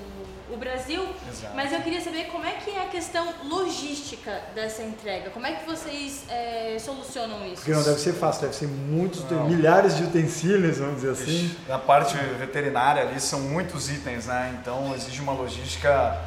o 0.51 0.57
Brasil. 0.57 1.07
Exato. 1.29 1.55
Mas 1.55 1.73
eu 1.73 1.81
queria 1.81 2.01
saber 2.01 2.25
como 2.27 2.45
é 2.45 2.53
que 2.53 2.71
é 2.71 2.83
a 2.83 2.87
questão 2.87 3.27
logística 3.45 4.41
dessa 4.55 4.83
entrega. 4.83 5.31
Como 5.31 5.47
é 5.47 5.53
que 5.53 5.67
vocês 5.67 6.25
é, 6.29 6.77
solucionam 6.79 7.45
isso? 7.47 7.57
Porque 7.57 7.73
não 7.73 7.83
deve 7.83 8.01
ser 8.01 8.15
fácil, 8.15 8.43
deve 8.43 8.55
ser 8.55 8.67
muitos, 8.67 9.25
Não. 9.31 9.49
milhares 9.49 9.97
de 9.97 10.05
utensílios, 10.05 10.79
vamos 10.79 10.97
dizer 10.97 11.11
assim. 11.11 11.47
Ixi, 11.47 11.59
Na 11.69 11.79
parte 11.79 12.17
veterinária 12.39 13.03
ali 13.03 13.21
são 13.21 13.41
muitos 13.41 13.89
itens, 13.91 14.27
né? 14.27 14.57
Então 14.61 14.95
exige 14.95 15.21
uma 15.21 15.33
logística 15.33 16.19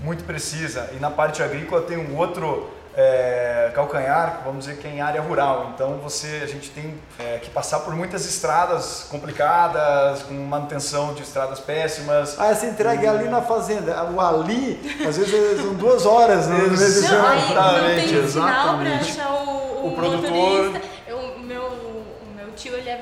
muito 0.00 0.24
precisa. 0.24 0.90
E 0.94 1.00
na 1.00 1.10
parte 1.10 1.42
agrícola 1.42 1.82
tem 1.82 1.96
um 1.96 2.16
outro 2.16 2.70
é, 2.96 3.70
calcanhar, 3.74 4.40
vamos 4.44 4.64
dizer 4.64 4.78
que 4.80 4.86
é 4.86 4.90
em 4.90 5.00
área 5.02 5.20
rural. 5.20 5.70
Então 5.74 5.98
você, 5.98 6.40
a 6.42 6.46
gente 6.46 6.70
tem 6.70 6.98
é, 7.18 7.38
que 7.38 7.50
passar 7.50 7.80
por 7.80 7.94
muitas 7.94 8.24
estradas 8.24 9.06
complicadas, 9.10 10.22
com 10.22 10.32
manutenção 10.34 11.12
de 11.12 11.22
estradas 11.22 11.60
péssimas. 11.60 12.36
Ah, 12.40 12.46
essa 12.48 12.64
entrega 12.66 13.06
é 13.06 13.08
ali 13.10 13.28
na 13.28 13.42
fazenda. 13.42 14.02
O 14.04 14.20
ali, 14.20 14.80
às 15.06 15.16
vezes 15.18 15.60
são 15.60 15.74
duas 15.74 16.06
horas, 16.06 16.46
né? 16.46 16.56
Não, 16.56 16.64
aí 16.64 16.70
não 16.70 16.74
Exatamente, 16.74 18.08
tem 18.08 18.18
exatamente. 18.18 19.10
achar 19.10 19.30
o, 19.32 19.84
o, 19.84 19.88
O 19.88 19.94
produtor- 19.94 20.30
motorista. 20.30 20.88
Eu- 21.06 21.16
O 21.36 21.38
meu, 21.38 21.62
o 21.64 22.34
meu 22.34 22.50
tio, 22.56 22.74
ele 22.74 22.88
é 22.88 22.96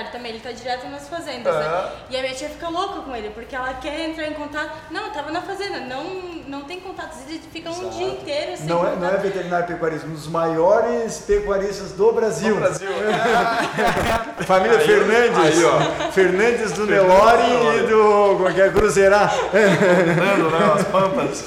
veterinário 0.00 0.10
também, 0.10 0.32
ele 0.32 0.40
tá 0.40 0.52
direto 0.52 0.88
nas 0.88 1.08
fazendas, 1.08 1.54
né? 1.54 1.90
E 2.08 2.16
a 2.16 2.20
minha 2.22 2.34
tia 2.34 2.48
fica 2.48 2.68
louca 2.68 3.00
com 3.02 3.14
ele, 3.14 3.30
porque 3.30 3.54
ela 3.54 3.74
quer 3.74 4.08
entrar 4.08 4.26
em 4.26 4.34
contato. 4.34 4.70
Não, 4.90 5.04
eu 5.06 5.10
tava 5.12 5.30
na 5.30 5.42
fazenda, 5.42 5.80
não, 5.80 6.04
não 6.46 6.62
tem 6.62 6.80
contato. 6.80 7.16
Eles 7.28 7.42
ficam 7.52 7.72
um 7.72 7.80
Exato. 7.82 7.96
dia 7.96 8.08
inteiro 8.08 8.56
sem 8.56 8.66
Não 8.66 8.86
é, 8.86 8.96
não 8.96 9.08
é 9.08 9.16
veterinário 9.16 9.66
pecuarista, 9.66 10.06
um 10.06 10.12
dos 10.12 10.26
maiores 10.26 11.18
pecuaristas 11.20 11.92
do 11.92 12.12
Brasil. 12.12 12.54
No 12.54 12.60
Brasil. 12.60 12.88
Família 14.46 14.78
Aí, 14.78 14.86
Fernandes. 14.86 15.38
aí, 15.38 15.64
ó. 15.64 16.12
Fernandes 16.12 16.72
do 16.72 16.86
Fernandes 16.86 17.08
Nelore 17.08 17.42
do 17.42 17.78
e 17.78 17.86
do 17.86 18.36
como 18.36 18.48
é 18.48 18.52
que 18.52 18.60
é, 18.60 18.68
Cruzeirá. 18.70 19.28
Fernando, 19.28 20.50
né? 20.50 20.72
As 20.74 20.84
pampas. 20.84 21.44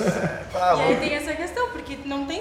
Tá 0.54 0.76
E 0.78 0.82
aí 0.82 0.98
tem 0.98 1.16
essa 1.16 1.34
questão, 1.34 1.62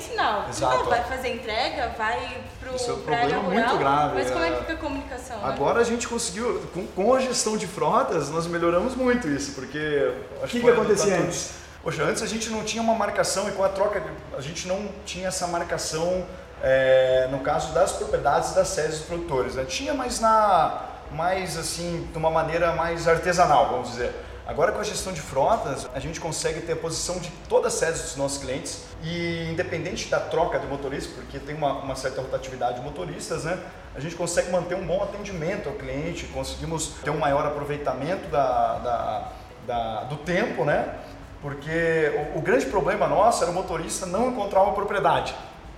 porque 0.03 0.17
não 0.17 0.43
tem 0.43 0.53
sinal. 0.53 0.69
Exato. 0.69 0.77
Não, 0.79 0.85
vai 0.85 1.05
fazer 1.05 1.29
entrega, 1.35 1.89
vai 1.97 2.43
pro 2.61 2.77
Isso 2.77 2.91
é 2.91 2.95
um 2.95 3.01
problema 3.03 3.43
muito 3.43 3.61
rural, 3.61 3.79
grave, 3.79 4.15
Mas 4.15 4.31
como 4.31 4.45
é 4.45 4.49
é. 4.49 4.53
que 4.53 4.59
fica 4.61 4.73
a 4.73 4.77
comunicação? 4.77 5.37
né? 5.39 5.43
Agora 5.45 5.81
a 5.81 5.85
gente 5.85 6.09
conseguiu, 6.09 6.61
com, 6.75 6.87
com 6.87 7.15
a 7.15 7.21
gestão 7.21 7.57
de 7.57 7.67
frotas, 7.67 8.31
nós 8.31 8.47
melhoramos 8.47 8.95
muito 8.95 9.29
isso, 9.29 9.53
porque... 9.53 10.13
O 10.43 10.47
que 10.47 10.61
que 10.61 10.71
acontecia 10.71 11.17
antes? 11.17 11.51
Poxa, 11.83 12.03
antes 12.05 12.23
a 12.23 12.27
gente 12.27 12.49
não 12.51 12.63
tinha 12.63 12.83
uma 12.83 12.95
marcação 12.95 13.49
e 13.49 13.53
com 13.53 13.65
a 13.65 13.69
troca, 13.69 14.01
de- 14.01 14.37
a 14.37 14.41
gente 14.41 14.69
não 14.69 14.89
tinha 15.05 15.27
essa 15.29 15.49
marcação, 15.49 16.25
é, 16.63 17.27
no 17.31 17.41
caso 17.41 17.73
das 17.73 17.91
propriedades 17.93 18.53
das 18.53 18.69
sedes 18.69 18.99
dos 18.99 19.07
produtores. 19.07 19.57
Né? 19.57 19.65
Tinha, 19.65 19.93
mas 19.93 20.21
na, 20.21 20.83
mais 21.11 21.59
assim, 21.59 22.09
de 22.13 22.17
uma 22.17 22.31
maneira 22.31 22.73
mais 22.73 23.09
artesanal, 23.09 23.69
vamos 23.71 23.91
dizer. 23.91 24.15
Agora 24.47 24.73
com 24.73 24.81
a 24.81 24.85
gestão 24.85 25.13
de 25.13 25.21
frotas, 25.21 25.87
a 25.95 26.01
gente 26.01 26.19
consegue 26.19 26.61
ter 26.63 26.73
a 26.73 26.77
posição 26.77 27.19
de 27.21 27.31
todas 27.49 27.75
as 27.75 27.79
sedes 27.79 28.03
dos 28.03 28.17
nossos 28.17 28.39
clientes 28.39 28.83
e 29.03 29.49
independente 29.51 30.09
da 30.09 30.19
troca 30.19 30.59
de 30.59 30.67
motorista, 30.67 31.13
porque 31.15 31.39
tem 31.39 31.55
uma, 31.55 31.75
uma 31.75 31.95
certa 31.95 32.21
rotatividade 32.21 32.79
de 32.79 32.81
motoristas, 32.85 33.45
né? 33.45 33.59
A 33.95 34.01
gente 34.01 34.17
consegue 34.17 34.51
manter 34.51 34.75
um 34.75 34.85
bom 34.85 35.01
atendimento 35.03 35.69
ao 35.69 35.77
cliente, 35.77 36.27
conseguimos 36.27 36.89
ter 37.05 37.11
um 37.11 37.19
maior 37.19 37.47
aproveitamento 37.47 38.29
da, 38.29 38.79
da, 38.79 39.33
da- 39.67 40.05
do 40.05 40.17
tempo, 40.17 40.65
né? 40.65 40.93
Porque 41.41 42.31
o, 42.35 42.39
o 42.39 42.43
grande 42.43 42.67
problema 42.67 43.07
nosso 43.07 43.43
era 43.45 43.51
o 43.51 43.55
motorista 43.55 44.07
não 44.07 44.29
encontrar 44.31 44.63
uma 44.63 44.73
propriedade. 44.73 45.35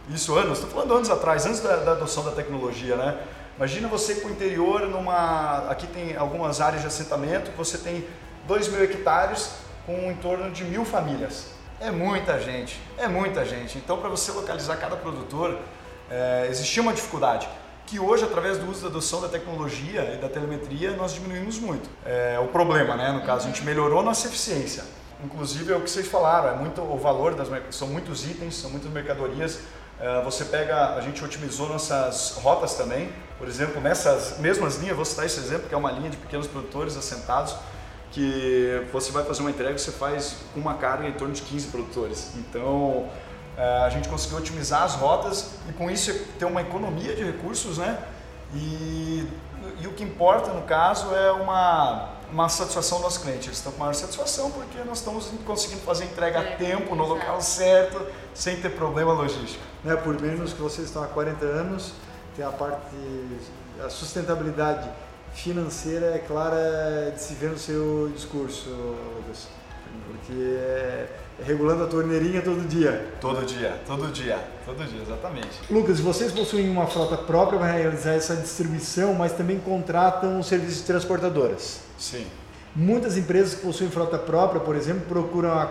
Isso 0.08 0.34
anos, 0.36 0.58
estou 0.58 0.70
falando 0.70 0.94
anos 0.94 1.10
atrás, 1.10 1.44
antes 1.44 1.60
da, 1.60 1.76
da 1.76 1.92
adoção 1.92 2.24
da 2.24 2.30
tecnologia, 2.30 2.96
né? 2.96 3.18
Imagina 3.56 3.88
você 3.88 4.16
para 4.16 4.28
o 4.28 4.32
interior, 4.32 4.80
numa, 4.88 5.66
aqui 5.68 5.86
tem 5.86 6.16
algumas 6.16 6.60
áreas 6.60 6.80
de 6.82 6.88
assentamento, 6.88 7.50
você 7.56 7.78
tem 7.78 8.04
2 8.46 8.68
mil 8.68 8.82
hectares 8.82 9.52
com 9.86 10.10
em 10.10 10.16
torno 10.16 10.50
de 10.50 10.64
mil 10.64 10.84
famílias. 10.84 11.46
É 11.80 11.90
muita 11.90 12.38
gente, 12.40 12.80
é 12.96 13.08
muita 13.08 13.44
gente. 13.44 13.78
Então, 13.78 13.98
para 13.98 14.08
você 14.08 14.32
localizar 14.32 14.76
cada 14.76 14.96
produtor, 14.96 15.58
é, 16.10 16.46
existia 16.48 16.82
uma 16.82 16.92
dificuldade 16.92 17.48
que 17.86 17.98
hoje, 17.98 18.24
através 18.24 18.58
do 18.58 18.70
uso 18.70 18.82
da 18.82 18.88
adoção 18.88 19.20
da 19.20 19.28
tecnologia 19.28 20.14
e 20.14 20.16
da 20.16 20.28
telemetria, 20.28 20.92
nós 20.92 21.12
diminuímos 21.12 21.58
muito. 21.58 21.88
É, 22.04 22.38
o 22.42 22.48
problema, 22.48 22.96
né? 22.96 23.12
No 23.12 23.22
caso, 23.22 23.44
a 23.46 23.50
gente 23.50 23.62
melhorou 23.62 24.02
nossa 24.02 24.26
eficiência. 24.26 24.84
Inclusive, 25.22 25.72
é 25.72 25.76
o 25.76 25.80
que 25.80 25.90
vocês 25.90 26.06
falaram, 26.08 26.48
é 26.50 26.54
muito 26.54 26.80
o 26.80 26.96
valor 26.98 27.34
das 27.34 27.48
são 27.74 27.88
muitos 27.88 28.24
itens, 28.24 28.56
são 28.56 28.70
muitas 28.70 28.90
mercadorias. 28.90 29.60
É, 30.00 30.22
você 30.22 30.44
pega, 30.44 30.94
a 30.94 31.00
gente 31.00 31.22
otimizou 31.24 31.68
nossas 31.68 32.38
rotas 32.42 32.74
também. 32.74 33.12
Por 33.38 33.48
exemplo, 33.48 33.80
nessas 33.80 34.38
mesmas 34.38 34.76
linhas, 34.76 34.96
vou 34.96 35.04
citar 35.04 35.26
esse 35.26 35.38
exemplo, 35.38 35.68
que 35.68 35.74
é 35.74 35.78
uma 35.78 35.92
linha 35.92 36.10
de 36.10 36.16
pequenos 36.16 36.46
produtores 36.46 36.96
assentados, 36.96 37.54
que 38.14 38.86
você 38.92 39.10
vai 39.10 39.24
fazer 39.24 39.40
uma 39.40 39.50
entrega, 39.50 39.76
você 39.76 39.90
faz 39.90 40.36
uma 40.54 40.74
carga 40.74 41.08
em 41.08 41.12
torno 41.12 41.34
de 41.34 41.42
15 41.42 41.66
produtores. 41.66 42.30
Então, 42.36 43.08
eh, 43.58 43.82
a 43.84 43.88
gente 43.90 44.08
conseguiu 44.08 44.38
otimizar 44.38 44.84
as 44.84 44.94
rotas 44.94 45.50
e 45.68 45.72
com 45.72 45.90
isso 45.90 46.14
ter 46.38 46.44
uma 46.44 46.62
economia 46.62 47.14
de 47.16 47.24
recursos, 47.24 47.76
né? 47.76 47.98
E, 48.54 49.28
e 49.80 49.86
o 49.88 49.92
que 49.94 50.04
importa 50.04 50.52
no 50.52 50.62
caso 50.62 51.12
é 51.12 51.32
uma, 51.32 52.10
uma 52.30 52.48
satisfação 52.48 52.98
do 52.98 53.04
nosso 53.04 53.20
cliente. 53.20 53.48
Eles 53.48 53.58
estão 53.58 53.72
com 53.72 53.80
maior 53.80 53.94
satisfação 53.94 54.48
porque 54.52 54.78
nós 54.84 54.98
estamos 54.98 55.28
conseguindo 55.44 55.80
fazer 55.80 56.04
entrega 56.04 56.38
a 56.38 56.42
É, 56.44 56.56
tempo, 56.56 56.94
no 56.94 57.04
local 57.04 57.40
certo, 57.40 58.00
sem 58.32 58.60
ter 58.60 58.70
problema 58.70 59.12
logístico. 59.12 59.62
Né, 59.82 59.96
por 59.96 60.20
menos 60.20 60.52
que 60.52 60.62
vocês 60.62 60.86
estão 60.86 61.02
há 61.02 61.08
40 61.08 61.44
anos, 61.44 61.92
tem 62.36 62.44
a 62.44 62.50
parte, 62.50 62.80
a 63.84 63.90
sustentabilidade 63.90 64.88
financeira 65.34 66.14
é 66.14 66.18
clara 66.18 67.12
de 67.14 67.20
se 67.20 67.34
ver 67.34 67.50
no 67.50 67.58
seu 67.58 68.10
discurso, 68.14 68.70
Lucas. 69.16 69.48
Porque 70.06 70.32
é, 70.32 71.08
é 71.40 71.44
regulando 71.44 71.84
a 71.84 71.86
torneirinha 71.86 72.40
todo 72.40 72.66
dia. 72.66 73.12
Todo 73.20 73.44
dia, 73.44 73.80
todo 73.86 74.12
dia, 74.12 74.38
todo 74.64 74.84
dia, 74.84 75.02
exatamente. 75.02 75.60
Lucas, 75.70 76.00
vocês 76.00 76.32
possuem 76.32 76.70
uma 76.70 76.86
frota 76.86 77.16
própria 77.16 77.58
para 77.58 77.72
realizar 77.72 78.12
essa 78.12 78.36
distribuição, 78.36 79.14
mas 79.14 79.32
também 79.32 79.58
contratam 79.58 80.42
serviços 80.42 80.78
de 80.78 80.84
transportadoras. 80.84 81.80
Sim. 81.98 82.26
Muitas 82.76 83.16
empresas 83.16 83.54
que 83.54 83.62
possuem 83.64 83.88
frota 83.88 84.18
própria, 84.18 84.60
por 84.60 84.74
exemplo, 84.74 85.02
procuram 85.08 85.52
a 85.52 85.62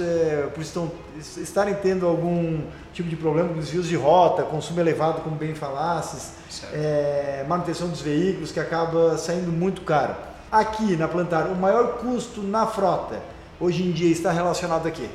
é, 0.00 0.50
por 0.52 0.60
estão, 0.60 0.90
estarem 1.16 1.72
tendo 1.74 2.04
algum 2.04 2.62
tipo 2.92 3.08
de 3.08 3.14
problema 3.14 3.50
com 3.50 3.60
desvios 3.60 3.86
de 3.86 3.94
rota, 3.94 4.42
consumo 4.42 4.80
elevado, 4.80 5.20
como 5.20 5.36
bem 5.36 5.54
falasses, 5.54 6.32
é, 6.72 7.44
manutenção 7.48 7.88
dos 7.88 8.00
veículos, 8.00 8.50
que 8.50 8.58
acaba 8.58 9.16
saindo 9.18 9.52
muito 9.52 9.82
caro. 9.82 10.16
Aqui 10.50 10.96
na 10.96 11.06
Plantar, 11.06 11.46
o 11.46 11.54
maior 11.54 11.98
custo 11.98 12.42
na 12.42 12.66
frota, 12.66 13.20
hoje 13.60 13.84
em 13.84 13.92
dia, 13.92 14.10
está 14.10 14.32
relacionado 14.32 14.88
a 14.88 14.90
quê? 14.90 15.08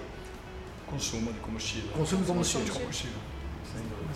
Consumo 0.89 1.33
de 1.33 1.39
combustível. 1.39 1.89
Consumo 1.91 2.21
de 2.21 2.27
combustível. 2.27 2.65
de 2.65 2.71
combustível. 2.71 3.17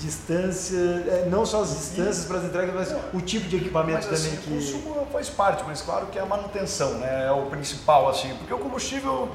Distância, 0.01 0.77
é, 0.77 1.27
não 1.29 1.45
só 1.45 1.61
as 1.61 1.69
distâncias 1.69 2.25
para 2.25 2.37
as 2.37 2.45
entregas, 2.45 2.73
mas 2.73 2.95
o 3.13 3.21
tipo 3.21 3.47
de 3.47 3.57
equipamento 3.57 4.07
Mas, 4.09 4.19
também 4.21 4.33
assim, 4.33 4.37
que... 4.41 4.49
O 4.51 4.55
consumo 4.55 5.07
faz 5.11 5.29
parte, 5.29 5.63
mas 5.67 5.81
claro 5.81 6.07
que 6.07 6.17
a 6.17 6.25
manutenção 6.25 6.95
né, 6.95 7.27
é 7.27 7.31
o 7.31 7.43
principal, 7.45 8.09
assim, 8.09 8.33
porque 8.37 8.53
o 8.53 8.57
combustível, 8.57 9.29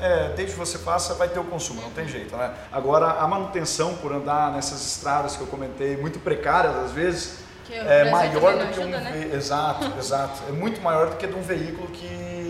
é, 0.00 0.32
desde 0.34 0.54
que 0.54 0.58
você 0.58 0.76
faça, 0.78 1.14
vai 1.14 1.28
ter 1.28 1.38
o 1.38 1.44
consumo, 1.44 1.80
não 1.80 1.90
tem 1.90 2.08
jeito, 2.08 2.36
né? 2.36 2.52
Agora, 2.72 3.06
a 3.12 3.28
manutenção 3.28 3.94
por 3.94 4.12
andar 4.12 4.52
nessas 4.52 4.84
estradas 4.84 5.36
que 5.36 5.40
eu 5.42 5.46
comentei, 5.46 5.96
muito 5.96 6.18
precárias 6.18 6.74
às 6.76 6.90
vezes, 6.90 7.38
Que 7.66 7.74
é 7.74 8.10
maior 8.10 8.52
do 8.54 8.64
não 8.64 8.72
que 8.72 8.80
um 8.80 8.82
ajuda, 8.84 9.00
né? 9.00 9.12
ve- 9.12 9.36
exato, 9.36 9.92
exato, 9.98 10.42
é 10.48 10.52
muito 10.52 10.80
maior 10.80 11.10
do 11.10 11.16
que 11.16 11.26
de 11.26 11.34
um 11.34 11.42
veículo 11.42 11.86
que 11.88 12.47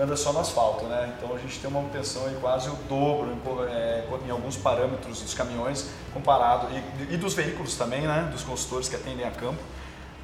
anda 0.00 0.16
só 0.16 0.32
no 0.32 0.40
asfalto, 0.40 0.84
né? 0.86 1.14
Então 1.16 1.34
a 1.34 1.38
gente 1.38 1.58
tem 1.58 1.68
uma 1.70 1.80
manutenção 1.80 2.26
aí 2.26 2.36
quase 2.40 2.68
o 2.68 2.74
dobro 2.88 3.28
em, 3.30 3.70
é, 3.72 4.04
em 4.26 4.30
alguns 4.30 4.56
parâmetros 4.56 5.20
dos 5.22 5.34
caminhões 5.34 5.86
comparado 6.12 6.68
e, 7.10 7.14
e 7.14 7.16
dos 7.16 7.34
veículos 7.34 7.76
também, 7.76 8.02
né? 8.02 8.28
Dos 8.32 8.42
consultores 8.42 8.88
que 8.88 8.96
atendem 8.96 9.26
a 9.26 9.30
campo 9.30 9.58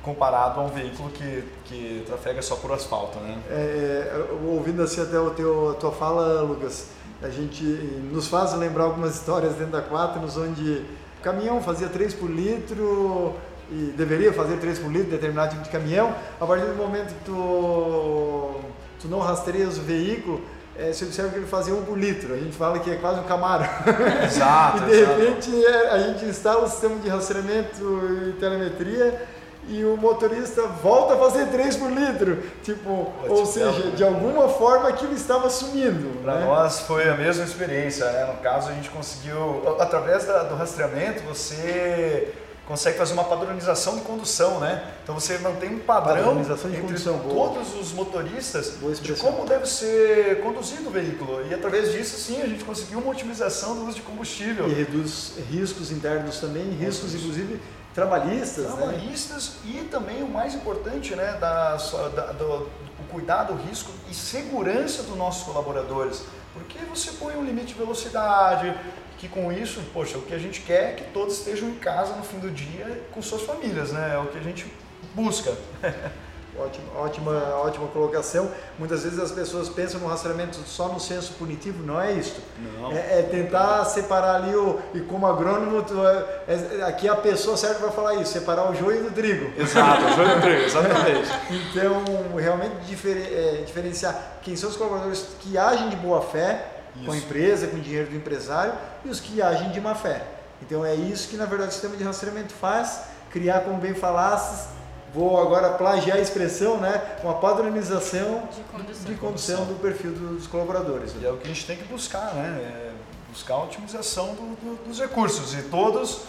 comparado 0.02 0.58
a 0.60 0.64
um 0.64 0.68
veículo 0.68 1.10
que, 1.10 1.44
que 1.64 2.02
trafega 2.06 2.42
só 2.42 2.56
por 2.56 2.72
asfalto, 2.72 3.18
né? 3.20 3.38
É, 3.50 4.12
eu- 4.30 4.50
ouvindo 4.54 4.82
assim 4.82 5.00
até 5.00 5.18
o 5.18 5.30
teu, 5.30 5.70
a 5.70 5.74
tua 5.74 5.92
fala, 5.92 6.42
Lucas, 6.42 6.88
a 7.22 7.28
gente 7.28 7.62
nos 7.62 8.26
faz 8.26 8.52
lembrar 8.54 8.84
algumas 8.84 9.14
histórias 9.14 9.54
dentro 9.54 9.72
da 9.72 9.82
Quaternos 9.82 10.36
onde 10.36 10.84
o 11.20 11.22
caminhão 11.22 11.62
fazia 11.62 11.88
3 11.88 12.14
por 12.14 12.28
litro 12.28 13.34
e 13.70 13.94
deveria 13.96 14.32
fazer 14.32 14.56
3 14.58 14.80
por 14.80 14.90
litro, 14.90 15.08
determinado 15.12 15.52
tipo 15.52 15.62
de 15.62 15.70
caminhão, 15.70 16.12
a 16.40 16.44
partir 16.44 16.66
do 16.66 16.74
momento 16.74 17.14
que 17.14 17.24
tu, 17.24 18.60
tu 19.02 19.08
não 19.08 19.18
rastreias 19.18 19.76
o 19.78 19.82
veículo, 19.82 20.40
é, 20.78 20.92
se 20.92 21.04
observa 21.04 21.30
que 21.30 21.36
ele 21.36 21.46
fazia 21.46 21.74
1 21.74 21.82
por 21.82 21.98
litro. 21.98 22.32
A 22.32 22.38
gente 22.38 22.56
fala 22.56 22.78
que 22.78 22.90
é 22.90 22.96
quase 22.96 23.20
um 23.20 23.24
Camaro. 23.24 23.64
Exato. 24.24 24.84
e 24.84 24.86
de 24.86 24.92
exato. 24.92 25.20
repente 25.20 25.66
é, 25.66 25.90
a 25.90 25.98
gente 25.98 26.24
instala 26.24 26.64
o 26.64 26.68
sistema 26.68 26.96
de 26.96 27.08
rastreamento 27.08 28.00
e 28.28 28.32
telemetria 28.40 29.20
e 29.68 29.84
o 29.84 29.96
motorista 29.96 30.62
volta 30.66 31.14
a 31.14 31.16
fazer 31.18 31.46
3 31.46 31.76
por 31.76 31.90
litro. 31.90 32.42
Tipo, 32.62 33.12
ou 33.28 33.46
ser, 33.46 33.60
seja, 33.60 33.86
né? 33.86 33.92
de 33.94 34.02
alguma 34.02 34.48
forma 34.48 34.88
aquilo 34.88 35.12
estava 35.12 35.48
sumindo. 35.50 36.20
Para 36.22 36.36
né? 36.36 36.46
nós 36.46 36.80
foi 36.80 37.08
a 37.08 37.14
mesma 37.16 37.44
experiência, 37.44 38.10
né? 38.10 38.24
No 38.24 38.38
caso, 38.40 38.70
a 38.70 38.72
gente 38.72 38.90
conseguiu, 38.90 39.76
através 39.78 40.24
da- 40.24 40.42
do 40.44 40.56
rastreamento, 40.56 41.22
você 41.22 42.32
consegue 42.72 42.96
fazer 42.96 43.12
uma 43.12 43.24
padronização 43.24 43.96
de 43.96 44.00
condução, 44.00 44.58
né? 44.58 44.82
Então 45.02 45.14
você 45.14 45.36
mantém 45.38 45.74
um 45.74 45.78
padrão 45.80 46.40
entre 46.40 46.80
condução, 46.80 47.18
boa. 47.18 47.50
todos 47.50 47.78
os 47.78 47.92
motoristas 47.92 48.70
Boa 48.80 48.94
de 48.94 49.12
como 49.12 49.44
deve 49.44 49.66
ser 49.66 50.40
conduzido 50.42 50.88
o 50.88 50.90
veículo. 50.90 51.46
E 51.46 51.52
através 51.52 51.92
disso, 51.92 52.16
sim, 52.18 52.40
a 52.40 52.46
gente 52.46 52.64
conseguiu 52.64 52.98
uma 53.00 53.10
otimização 53.10 53.74
do 53.74 53.82
uso 53.84 53.96
de 53.96 54.00
combustível. 54.02 54.66
E 54.70 54.72
reduz 54.72 55.34
riscos 55.50 55.92
internos 55.92 56.40
também, 56.40 56.70
riscos 56.70 57.14
inclusive 57.14 57.60
trabalhistas. 57.94 58.64
Né? 58.64 58.74
trabalhistas 58.74 59.52
e 59.66 59.86
também 59.90 60.22
o 60.22 60.28
mais 60.28 60.54
importante, 60.54 61.14
né, 61.14 61.36
da, 61.38 61.76
da- 61.76 62.32
do, 62.32 62.70
o 62.98 63.04
cuidado, 63.10 63.52
o 63.52 63.56
risco 63.68 63.90
e 64.10 64.14
segurança 64.14 65.02
dos 65.02 65.14
nossos 65.14 65.42
colaboradores. 65.44 66.22
Porque 66.54 66.78
você 66.86 67.10
põe 67.12 67.34
um 67.36 67.44
limite 67.44 67.68
de 67.68 67.74
velocidade, 67.74 68.74
que 69.22 69.28
com 69.28 69.52
isso, 69.52 69.80
poxa, 69.94 70.18
o 70.18 70.22
que 70.22 70.34
a 70.34 70.38
gente 70.38 70.62
quer 70.62 70.90
é 70.90 70.92
que 70.94 71.04
todos 71.12 71.38
estejam 71.38 71.68
em 71.68 71.76
casa 71.76 72.16
no 72.16 72.24
fim 72.24 72.40
do 72.40 72.50
dia 72.50 73.02
com 73.12 73.22
suas 73.22 73.42
famílias, 73.42 73.92
né? 73.92 74.14
É 74.16 74.18
o 74.18 74.26
que 74.26 74.36
a 74.36 74.42
gente 74.42 74.66
busca. 75.14 75.56
Ótima, 76.54 77.00
ótima, 77.00 77.32
ótima 77.64 77.86
colocação. 77.88 78.50
Muitas 78.78 79.04
vezes 79.04 79.18
as 79.18 79.32
pessoas 79.32 79.70
pensam 79.70 79.98
no 79.98 80.06
rastreamento 80.06 80.58
só 80.66 80.88
no 80.88 81.00
senso 81.00 81.32
punitivo, 81.38 81.82
não 81.82 81.98
é 81.98 82.12
isso. 82.12 82.42
Não. 82.58 82.92
É, 82.92 83.20
é 83.20 83.22
tentar 83.22 83.82
separar 83.86 84.34
ali 84.34 84.54
o. 84.54 84.78
E 84.92 85.00
como 85.00 85.26
agrônomo, 85.26 85.82
tu 85.82 86.06
é- 86.06 86.42
é- 86.46 86.82
aqui 86.82 87.08
a 87.08 87.16
pessoa 87.16 87.56
certa 87.56 87.78
vai 87.78 87.90
falar 87.90 88.16
isso, 88.16 88.34
separar 88.34 88.70
o 88.70 88.74
joio 88.74 89.02
do 89.04 89.10
trigo. 89.12 89.50
Exato, 89.58 90.02
joio 90.14 90.34
do 90.34 90.40
trigo, 90.42 90.62
exatamente. 90.64 91.30
Então, 91.72 92.04
realmente 92.36 92.74
é, 93.06 93.62
diferenciar 93.64 94.40
quem 94.42 94.54
são 94.54 94.68
os 94.68 94.76
colaboradores 94.76 95.28
que 95.40 95.56
agem 95.56 95.88
de 95.88 95.96
boa 95.96 96.20
fé 96.20 96.81
com 97.04 97.10
a 97.12 97.16
Isso. 97.16 97.26
empresa, 97.26 97.66
com 97.68 97.76
o 97.76 97.80
dinheiro 97.80 98.10
do 98.10 98.16
empresário 98.16 98.74
e 99.04 99.08
os 99.08 99.20
que 99.20 99.40
agem 99.42 99.70
de 99.70 99.80
má 99.80 99.94
fé. 99.94 100.22
Então, 100.60 100.84
é 100.84 100.94
isso 100.94 101.28
que 101.28 101.36
na 101.36 101.44
verdade 101.46 101.70
o 101.70 101.72
sistema 101.72 101.96
de 101.96 102.04
rastreamento 102.04 102.52
faz, 102.54 103.00
criar, 103.30 103.60
como 103.60 103.78
bem 103.78 103.94
falasses, 103.94 104.68
vou 105.12 105.40
agora 105.40 105.70
plagiar 105.70 106.18
a 106.18 106.20
expressão, 106.20 106.78
né, 106.78 107.02
uma 107.22 107.34
padronização 107.34 108.48
De 108.54 108.62
condução. 108.62 109.04
de 109.06 109.14
condução 109.16 109.64
do 109.66 109.74
perfil 109.80 110.12
dos 110.12 110.46
colaboradores. 110.46 111.12
E 111.20 111.26
é 111.26 111.30
o 111.30 111.36
que 111.36 111.44
a 111.44 111.48
gente 111.48 111.66
tem 111.66 111.76
que 111.76 111.84
buscar, 111.84 112.32
né? 112.34 112.48
É 112.60 112.92
buscar 113.30 113.54
a 113.54 113.64
otimização 113.64 114.34
do- 114.34 114.54
do- 114.56 114.84
dos 114.86 115.00
recursos 115.00 115.54
e 115.54 115.62
todos 115.62 116.20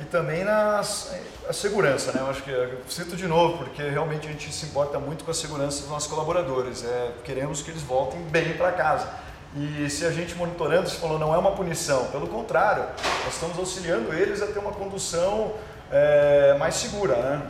e 0.00 0.04
também 0.04 0.44
nas, 0.44 1.12
a 1.48 1.52
segurança, 1.52 2.12
né? 2.12 2.20
Eu 2.20 2.30
acho 2.30 2.42
que 2.42 2.50
eu 2.50 2.78
cito 2.88 3.16
de 3.16 3.26
novo 3.28 3.58
porque 3.64 3.82
realmente 3.82 4.26
a 4.28 4.30
gente 4.32 4.52
se 4.52 4.66
importa 4.66 4.98
muito 4.98 5.24
com 5.24 5.30
a 5.30 5.34
segurança 5.34 5.80
dos 5.82 5.90
nossos 5.90 6.08
colaboradores. 6.08 6.84
É, 6.84 7.12
queremos 7.24 7.62
que 7.62 7.70
eles 7.70 7.82
voltem 7.82 8.20
bem 8.24 8.52
para 8.56 8.72
casa. 8.72 9.08
E 9.56 9.88
se 9.88 10.04
a 10.04 10.10
gente 10.10 10.34
monitorando, 10.34 10.88
você 10.88 10.96
falou, 10.96 11.18
não 11.18 11.34
é 11.34 11.38
uma 11.38 11.52
punição. 11.52 12.06
Pelo 12.06 12.26
contrário, 12.26 12.84
nós 13.24 13.34
estamos 13.34 13.58
auxiliando 13.58 14.12
eles 14.12 14.42
a 14.42 14.46
ter 14.46 14.58
uma 14.58 14.72
condução 14.72 15.54
é, 15.90 16.56
mais 16.58 16.74
segura, 16.74 17.16
né? 17.16 17.42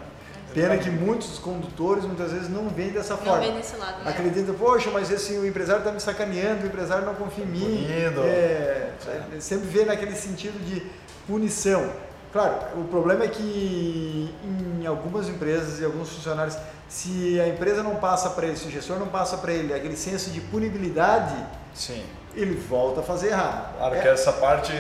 Pena 0.55 0.79
que 0.79 0.89
muitos 0.91 1.39
condutores 1.39 2.05
muitas 2.05 2.33
vezes 2.33 2.49
não 2.49 2.69
veem 2.71 2.91
dessa 2.91 3.15
Não 3.15 3.23
forma. 3.23 3.41
vem 3.41 3.55
desse 3.55 3.77
lado, 3.77 4.03
né? 4.03 4.11
Acredita, 4.11 4.53
poxa, 4.55 4.91
mas 4.91 5.11
esse 5.11 5.35
o 5.35 5.47
empresário 5.47 5.81
está 5.81 5.93
me 5.93 6.01
sacaneando, 6.01 6.65
o 6.65 6.67
empresário 6.67 7.05
não 7.05 7.15
confia 7.15 7.45
em 7.45 7.49
mim. 7.49 7.87
É, 7.91 8.93
é, 9.07 9.41
sempre 9.41 9.69
vê 9.69 9.85
naquele 9.85 10.15
sentido 10.15 10.59
de 10.65 10.87
punição. 11.27 11.91
Claro, 12.33 12.57
o 12.77 12.85
problema 12.85 13.25
é 13.25 13.29
que 13.29 14.35
em 14.81 14.87
algumas 14.87 15.29
empresas 15.29 15.81
e 15.81 15.85
alguns 15.85 16.11
funcionários, 16.11 16.57
se 16.89 17.39
a 17.41 17.49
empresa 17.49 17.83
não 17.83 17.97
passa 17.97 18.31
para 18.31 18.47
ele, 18.47 18.57
se 18.57 18.67
o 18.67 18.71
gestor 18.71 18.99
não 18.99 19.09
passa 19.09 19.37
para 19.39 19.53
ele 19.53 19.73
aquele 19.75 19.97
senso 19.97 20.31
de 20.31 20.41
punibilidade, 20.41 21.35
Sim. 21.75 22.03
ele 22.35 22.55
volta 22.55 23.01
a 23.01 23.03
fazer 23.03 23.29
errado. 23.29 23.77
Claro 23.77 23.95
É- 23.95 24.01
que 24.01 24.09
essa 24.09 24.33
parte, 24.33 24.73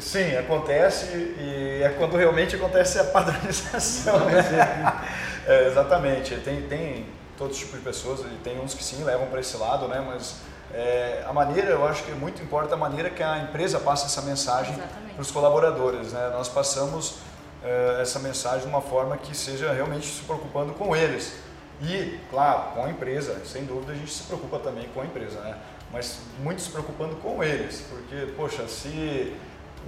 sim, 0.00 0.36
acontece 0.36 1.06
e 1.16 1.80
é 1.82 1.88
quando 1.98 2.16
realmente 2.16 2.56
acontece 2.56 2.98
a 2.98 3.04
padronização, 3.04 4.18
né? 4.26 5.00
É, 5.46 5.66
exatamente, 5.68 6.36
tem, 6.36 6.62
tem 6.62 7.06
todos 7.38 7.54
os 7.56 7.62
tipos 7.62 7.78
de 7.78 7.84
pessoas 7.84 8.20
e 8.20 8.36
tem 8.44 8.60
uns 8.60 8.74
que 8.74 8.84
sim 8.84 9.02
levam 9.02 9.26
para 9.28 9.40
esse 9.40 9.56
lado, 9.56 9.88
né? 9.88 10.04
Mas 10.06 10.36
é, 10.74 11.24
a 11.26 11.32
maneira, 11.32 11.70
eu 11.70 11.86
acho 11.88 12.04
que 12.04 12.12
muito 12.12 12.42
importa 12.42 12.74
a 12.74 12.76
maneira 12.76 13.08
que 13.08 13.22
a 13.22 13.38
empresa 13.38 13.80
passa 13.80 14.04
essa 14.06 14.20
mensagem 14.22 14.74
para 15.14 15.22
os 15.22 15.30
colaboradores, 15.30 16.12
né? 16.12 16.30
Nós 16.34 16.48
passamos 16.48 17.14
é, 17.62 17.98
essa 18.00 18.18
mensagem 18.18 18.60
de 18.62 18.68
uma 18.68 18.80
forma 18.80 19.16
que 19.16 19.36
seja 19.36 19.72
realmente 19.72 20.06
se 20.06 20.22
preocupando 20.22 20.72
com 20.74 20.94
eles. 20.94 21.34
E, 21.82 22.18
claro, 22.30 22.72
com 22.74 22.84
a 22.84 22.90
empresa, 22.90 23.40
sem 23.44 23.64
dúvida 23.64 23.92
a 23.92 23.94
gente 23.94 24.12
se 24.12 24.24
preocupa 24.24 24.58
também 24.58 24.88
com 24.94 25.00
a 25.00 25.04
empresa, 25.04 25.40
né? 25.40 25.56
Mas 25.92 26.20
muito 26.42 26.60
se 26.60 26.70
preocupando 26.70 27.16
com 27.16 27.42
eles, 27.42 27.84
porque, 27.88 28.32
poxa, 28.36 28.68
se 28.68 29.34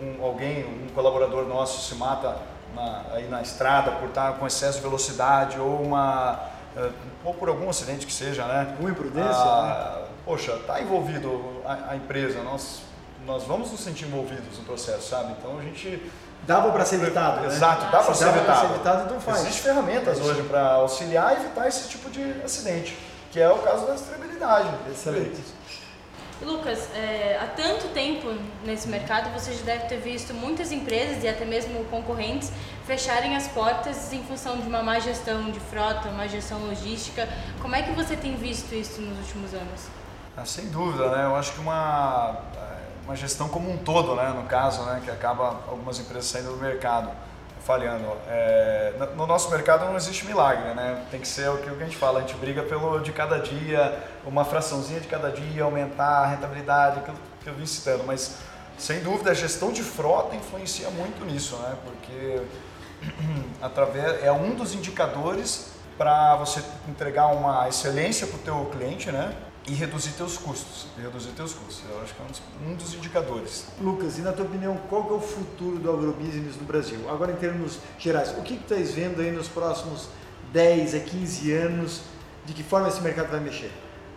um, 0.01 0.25
alguém, 0.25 0.65
um 0.65 0.89
colaborador 0.95 1.47
nosso 1.47 1.87
se 1.89 1.95
mata 1.95 2.39
na, 2.75 3.05
aí 3.13 3.29
na 3.29 3.43
estrada 3.43 3.93
por 3.93 4.09
estar 4.09 4.33
com 4.39 4.47
excesso 4.47 4.79
de 4.79 4.83
velocidade 4.83 5.61
ou 5.61 5.83
uma 5.83 6.51
eh, 6.75 6.91
ou 7.23 7.35
por 7.35 7.49
algum 7.51 7.69
acidente 7.69 8.07
que 8.07 8.13
seja, 8.13 8.47
né? 8.47 8.75
Uma 8.81 8.91
imprudência, 8.91 9.31
Ah, 9.31 10.07
Poxa, 10.25 10.53
está 10.53 10.81
envolvido 10.81 11.63
a, 11.65 11.91
a 11.91 11.97
empresa, 11.97 12.43
nós 12.43 12.83
nós 13.27 13.45
vamos 13.45 13.71
nos 13.71 13.81
sentir 13.81 14.07
envolvidos 14.07 14.59
no 14.59 14.65
processo, 14.65 15.09
sabe? 15.09 15.33
Então 15.39 15.59
a 15.59 15.63
gente 15.63 16.03
Dava 16.47 16.73
para 16.73 16.85
ser 16.85 16.97
evitado, 16.97 17.41
né? 17.41 17.47
Exato, 17.47 17.83
dá 17.93 18.03
para 18.03 18.13
Se 18.15 18.19
ser 18.19 18.25
dava 18.25 18.39
pra 18.39 18.53
evitado. 18.53 18.67
ser 18.69 18.75
evitado, 18.75 19.05
então 19.05 19.21
faz. 19.21 19.41
Existem 19.43 19.63
ferramentas 19.63 20.21
hoje 20.21 20.43
para 20.43 20.73
auxiliar 20.73 21.35
e 21.35 21.41
evitar 21.41 21.69
esse 21.69 21.89
tipo 21.89 22.11
de 22.11 22.43
acidente, 22.45 22.99
que 23.31 23.41
é 23.41 23.49
o 23.51 23.59
caso 23.59 23.87
da 23.87 23.95
estabilidade. 23.95 24.69
Excelente. 24.91 25.41
Lucas, 26.43 26.89
é, 26.97 27.39
há 27.41 27.47
tanto 27.47 27.87
tempo 27.95 28.35
nesse 28.65 28.89
mercado, 28.89 29.31
você 29.33 29.53
já 29.53 29.63
deve 29.63 29.85
ter 29.87 29.99
visto 29.99 30.35
muitas 30.35 30.73
empresas 30.73 31.23
e 31.23 31.29
até 31.29 31.45
mesmo 31.45 31.85
concorrentes 31.85 32.51
fecharem 32.85 33.37
as 33.37 33.47
portas 33.47 34.13
em 34.13 34.25
função 34.25 34.57
de 34.57 34.67
uma 34.67 34.83
má 34.83 34.99
gestão 34.99 35.53
de 35.53 35.61
frota, 35.61 36.11
má 36.11 36.27
gestão 36.27 36.59
logística. 36.59 37.29
Como 37.61 37.77
é 37.77 37.83
que 37.83 37.93
você 37.93 38.17
tem 38.17 38.35
visto 38.35 38.75
isso 38.75 39.01
nos 39.01 39.17
últimos 39.19 39.55
anos? 39.55 39.83
Ah, 40.37 40.45
sem 40.45 40.67
dúvida, 40.67 41.09
né? 41.11 41.27
Eu 41.27 41.37
acho 41.37 41.53
que 41.53 41.61
uma, 41.61 42.37
uma 43.05 43.17
gestão 43.17 43.49
como 43.49 43.71
um 43.71 43.77
todo, 43.79 44.15
né? 44.15 44.33
No 44.35 44.45
caso, 44.45 44.83
né? 44.85 45.01
Que 45.05 45.11
acaba 45.11 45.61
algumas 45.69 45.99
empresas 45.99 46.27
saindo 46.27 46.51
do 46.53 46.57
mercado, 46.57 47.11
falhando. 47.65 48.05
É, 48.29 48.93
no- 48.99 49.17
no 49.17 49.27
nosso 49.27 49.51
mercado 49.51 49.85
não 49.85 49.97
existe 49.97 50.25
milagre, 50.27 50.75
né? 50.75 51.05
Tem 51.11 51.21
que 51.21 51.29
ser 51.29 51.49
o 51.49 51.59
que 51.59 51.69
a 51.69 51.85
gente 51.85 51.97
fala, 51.97 52.19
a 52.19 52.23
gente 52.23 52.35
briga 52.37 52.63
pelo 52.63 53.01
de 53.01 53.13
cada 53.13 53.39
dia, 53.39 53.99
uma 54.27 54.45
fraçãozinha 54.45 55.01
de 55.01 55.09
cada 55.09 55.31
dia, 55.31 55.65
aumentar 55.65 56.23
a 56.23 56.27
rentabilidade, 56.27 57.01
aquilo 57.01 57.17
que 57.43 57.49
eu 57.49 57.55
vim 57.55 57.67
citando, 57.67 58.05
mas 58.05 58.37
sem 58.79 59.01
dúvida 59.01 59.31
a 59.31 59.35
gestão 59.35 59.71
de 59.73 59.83
frota 59.83 60.35
influencia 60.37 60.89
muito 60.91 61.25
nisso, 61.25 61.57
né? 61.57 61.77
Porque 61.85 62.43
através 63.61 64.23
é 64.25 64.31
um 64.33 64.55
dos 64.55 64.75
indicadores 64.75 65.73
para 65.99 66.37
você 66.37 66.63
entregar 66.89 67.27
uma 67.29 67.69
excelência 67.69 68.27
para 68.27 68.37
o 68.37 68.41
teu 68.41 68.65
cliente, 68.77 69.11
né? 69.13 69.33
E 69.67 69.75
reduzir 69.75 70.11
teus 70.13 70.37
custos, 70.37 70.87
e 70.99 71.03
reduzir 71.03 71.31
teus 71.31 71.55
custos. 71.55 71.83
Eu 71.89 72.03
acho 72.03 72.15
que 72.15 72.21
é 72.21 72.25
um 72.25 72.29
dos, 72.29 72.43
um 72.67 72.75
dos 72.75 72.95
indicadores. 72.95 73.67
Lucas, 73.81 74.19
e 74.19 74.23
na 74.23 74.33
tua 74.33 74.45
opinião, 74.45 74.77
qual 74.89 75.05
que 75.05 75.13
é 75.13 75.17
o 75.17 75.21
futuro 75.21 75.79
do 75.79 75.89
agrobusiness 75.89 76.57
no 76.57 76.65
Brasil? 76.65 76.99
Agora 77.09 77.31
em 77.31 77.37
termos 77.37 77.79
gerais, 77.97 78.31
o 78.37 78.43
que 78.43 78.57
tu 78.57 78.63
estás 78.63 78.93
vendo 78.93 79.21
aí 79.21 79.31
nos 79.31 79.47
próximos 79.47 80.09
10 80.53 80.97
a 80.97 81.01
15 81.01 81.53
anos? 81.53 82.01
De 82.45 82.53
que 82.53 82.65
forma 82.65 82.89
esse 82.89 83.01
mercado 83.01 83.31
vai 83.31 83.39
mexer? 83.39 83.71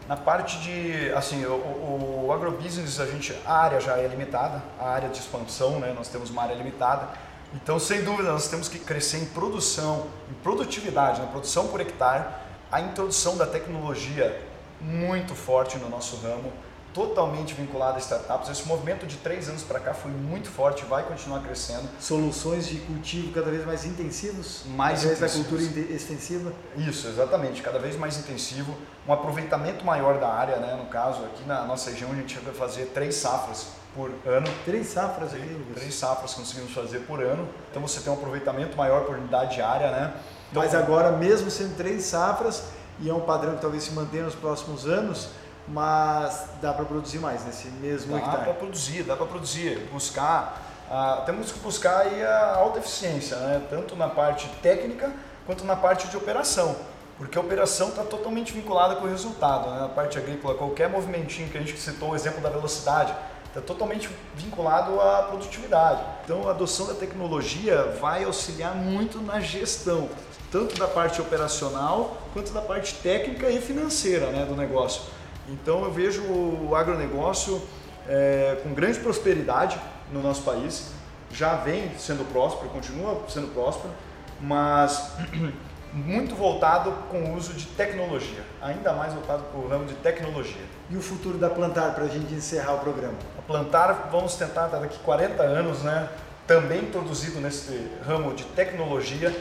Na 0.07 0.17
parte 0.17 0.59
de, 0.59 1.11
assim, 1.13 1.45
o, 1.45 1.53
o, 1.53 2.25
o 2.27 2.33
agrobusiness, 2.33 2.99
a 2.99 3.05
gente, 3.05 3.35
a 3.45 3.53
área 3.53 3.79
já 3.79 3.97
é 3.97 4.07
limitada, 4.07 4.63
a 4.79 4.89
área 4.89 5.09
de 5.09 5.19
expansão, 5.19 5.79
né? 5.79 5.93
Nós 5.95 6.07
temos 6.07 6.31
uma 6.31 6.41
área 6.41 6.55
limitada. 6.55 7.09
Então, 7.53 7.79
sem 7.79 8.03
dúvida, 8.03 8.31
nós 8.31 8.47
temos 8.47 8.67
que 8.67 8.79
crescer 8.79 9.17
em 9.17 9.25
produção, 9.25 10.07
em 10.29 10.33
produtividade, 10.43 11.21
na 11.21 11.27
produção 11.27 11.67
por 11.67 11.79
hectare, 11.81 12.25
a 12.71 12.81
introdução 12.81 13.37
da 13.37 13.45
tecnologia 13.45 14.41
muito 14.81 15.33
forte 15.35 15.77
no 15.77 15.89
nosso 15.89 16.17
ramo, 16.17 16.51
totalmente 16.93 17.53
vinculada 17.53 17.97
a 17.97 17.99
startups. 17.99 18.49
Esse 18.49 18.65
movimento 18.65 19.05
de 19.05 19.17
três 19.17 19.49
anos 19.49 19.63
para 19.63 19.81
cá 19.81 19.93
foi 19.93 20.11
muito 20.11 20.49
forte, 20.49 20.85
vai 20.85 21.03
continuar 21.03 21.41
crescendo. 21.41 21.89
Soluções 21.99 22.67
de 22.67 22.77
cultivo 22.77 23.33
cada 23.33 23.51
vez 23.51 23.65
mais 23.65 23.85
intensivos, 23.85 24.63
mais 24.67 24.99
através 24.99 25.19
da 25.19 25.29
cultura 25.29 25.61
extensiva. 25.61 26.53
Isso, 26.77 27.07
exatamente, 27.07 27.61
cada 27.61 27.79
vez 27.79 27.97
mais 27.97 28.17
intensivo, 28.17 28.73
um 29.05 29.11
aproveitamento 29.11 29.83
maior 29.83 30.19
da 30.19 30.29
área, 30.29 30.55
né? 30.55 30.75
No 30.75 30.85
caso, 30.85 31.21
aqui 31.25 31.43
na 31.45 31.65
nossa 31.65 31.89
região 31.89 32.11
a 32.13 32.15
gente 32.15 32.39
vai 32.39 32.53
fazer 32.53 32.85
três 32.93 33.15
safras 33.15 33.67
por 33.93 34.11
ano. 34.25 34.47
Três 34.63 34.87
safras 34.87 35.33
aqui, 35.33 35.45
Lucas. 35.45 35.75
Três 35.75 35.95
safras 35.95 36.33
conseguimos 36.33 36.71
fazer 36.71 36.99
por 36.99 37.21
ano. 37.21 37.47
Então 37.69 37.81
você 37.81 37.99
tem 37.99 38.11
um 38.11 38.15
aproveitamento 38.15 38.77
maior 38.77 39.03
por 39.03 39.17
unidade 39.17 39.61
área, 39.61 39.91
né? 39.91 40.13
Então, 40.49 40.63
Mas 40.63 40.75
agora, 40.75 41.11
mesmo 41.11 41.49
sendo 41.49 41.75
três 41.75 42.03
safras, 42.03 42.63
e 42.99 43.09
é 43.09 43.13
um 43.13 43.21
padrão 43.21 43.55
que 43.55 43.61
talvez 43.61 43.83
se 43.83 43.91
mantenha 43.91 44.23
nos 44.23 44.35
próximos 44.35 44.85
anos, 44.85 45.29
mas 45.67 46.47
dá 46.61 46.73
para 46.73 46.85
produzir 46.85 47.19
mais 47.19 47.43
nesse 47.45 47.67
mesmo 47.67 48.13
Dá 48.13 48.19
hectare. 48.19 48.43
para 48.43 48.53
produzir, 48.53 49.03
dá 49.03 49.15
para 49.15 49.25
produzir, 49.25 49.89
buscar, 49.91 50.61
ah, 50.89 51.23
temos 51.25 51.51
que 51.51 51.59
buscar 51.59 52.01
aí 52.01 52.23
a 52.23 52.55
alta 52.55 52.79
eficiência, 52.79 53.35
né? 53.37 53.61
tanto 53.69 53.95
na 53.95 54.07
parte 54.07 54.47
técnica 54.61 55.11
quanto 55.45 55.63
na 55.65 55.75
parte 55.75 56.07
de 56.07 56.15
operação, 56.15 56.75
porque 57.17 57.37
a 57.37 57.41
operação 57.41 57.89
está 57.89 58.03
totalmente 58.03 58.53
vinculada 58.53 58.95
com 58.95 59.05
o 59.05 59.09
resultado, 59.09 59.69
né? 59.71 59.79
na 59.79 59.89
parte 59.89 60.17
agrícola, 60.17 60.53
qualquer 60.55 60.89
movimentinho 60.89 61.49
que 61.49 61.57
a 61.57 61.61
gente 61.61 61.77
citou, 61.79 62.11
o 62.11 62.15
exemplo 62.15 62.41
da 62.41 62.49
velocidade, 62.49 63.13
está 63.47 63.61
totalmente 63.61 64.09
vinculado 64.35 64.99
à 65.01 65.23
produtividade. 65.23 66.03
Então 66.23 66.47
a 66.47 66.51
adoção 66.51 66.87
da 66.87 66.93
tecnologia 66.93 67.97
vai 67.99 68.23
auxiliar 68.25 68.75
muito 68.75 69.21
na 69.21 69.39
gestão, 69.39 70.09
tanto 70.51 70.77
da 70.77 70.87
parte 70.87 71.19
operacional 71.21 72.17
quanto 72.35 72.51
da 72.51 72.59
parte 72.59 72.95
técnica 72.95 73.49
e 73.49 73.61
financeira 73.61 74.25
né, 74.25 74.43
do 74.43 74.57
negócio. 74.57 75.03
Então 75.47 75.85
eu 75.85 75.91
vejo 75.91 76.21
o 76.21 76.75
agronegócio 76.75 77.61
é, 78.09 78.59
com 78.61 78.73
grande 78.73 78.99
prosperidade 78.99 79.79
no 80.11 80.21
nosso 80.21 80.41
país, 80.41 80.91
já 81.31 81.55
vem 81.55 81.97
sendo 81.97 82.29
próspero, 82.29 82.69
continua 82.71 83.23
sendo 83.29 83.47
próspero, 83.53 83.93
mas 84.41 85.13
muito 85.93 86.35
voltado 86.35 86.91
com 87.09 87.19
o 87.19 87.37
uso 87.37 87.53
de 87.53 87.67
tecnologia, 87.67 88.43
ainda 88.61 88.91
mais 88.91 89.13
voltado 89.13 89.43
para 89.43 89.57
o 89.57 89.69
ramo 89.69 89.85
de 89.85 89.93
tecnologia. 89.93 90.65
E 90.89 90.97
o 90.97 91.01
futuro 91.01 91.37
da 91.37 91.49
Plantar, 91.49 91.95
para 91.95 92.03
a 92.03 92.09
gente 92.09 92.33
encerrar 92.33 92.73
o 92.73 92.79
programa? 92.79 93.15
A 93.39 93.41
Plantar, 93.43 94.09
vamos 94.11 94.35
tentar 94.35 94.67
daqui 94.67 94.99
40 94.99 95.41
anos, 95.41 95.83
né, 95.83 96.09
também 96.45 96.81
introduzido 96.81 97.39
nesse 97.39 97.89
ramo 98.05 98.33
de 98.33 98.43
tecnologia 98.43 99.33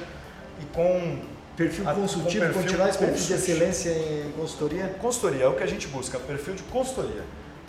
e 0.60 0.64
com 0.66 1.33
Perfil 1.56 1.88
a- 1.88 1.94
consultivo, 1.94 2.44
perfil 2.46 2.62
continuar 2.62 2.88
esse 2.88 2.98
perfil 2.98 3.26
de 3.26 3.32
excelência 3.34 3.90
em 3.90 4.32
consultoria? 4.32 4.88
Consultoria 5.00 5.44
é 5.44 5.48
o 5.48 5.54
que 5.54 5.62
a 5.62 5.66
gente 5.66 5.86
busca, 5.86 6.18
perfil 6.18 6.54
de 6.54 6.62
consultoria. 6.64 7.22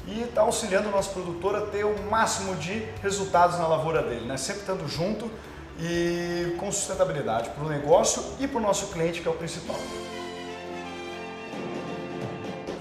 E 0.07 0.21
está 0.21 0.41
auxiliando 0.41 0.87
o 0.89 0.91
nosso 0.91 1.11
produtor 1.11 1.55
a 1.55 1.61
ter 1.61 1.83
o 1.83 1.95
máximo 2.09 2.55
de 2.55 2.79
resultados 3.01 3.57
na 3.59 3.67
lavoura 3.67 4.01
dele, 4.03 4.25
né? 4.25 4.37
sempre 4.37 4.61
estando 4.61 4.87
junto 4.87 5.29
e 5.79 6.55
com 6.59 6.71
sustentabilidade 6.71 7.49
para 7.49 7.63
o 7.63 7.69
negócio 7.69 8.23
e 8.39 8.47
para 8.47 8.57
o 8.59 8.61
nosso 8.61 8.87
cliente, 8.87 9.21
que 9.21 9.27
é 9.27 9.31
o 9.31 9.35
principal. 9.35 9.77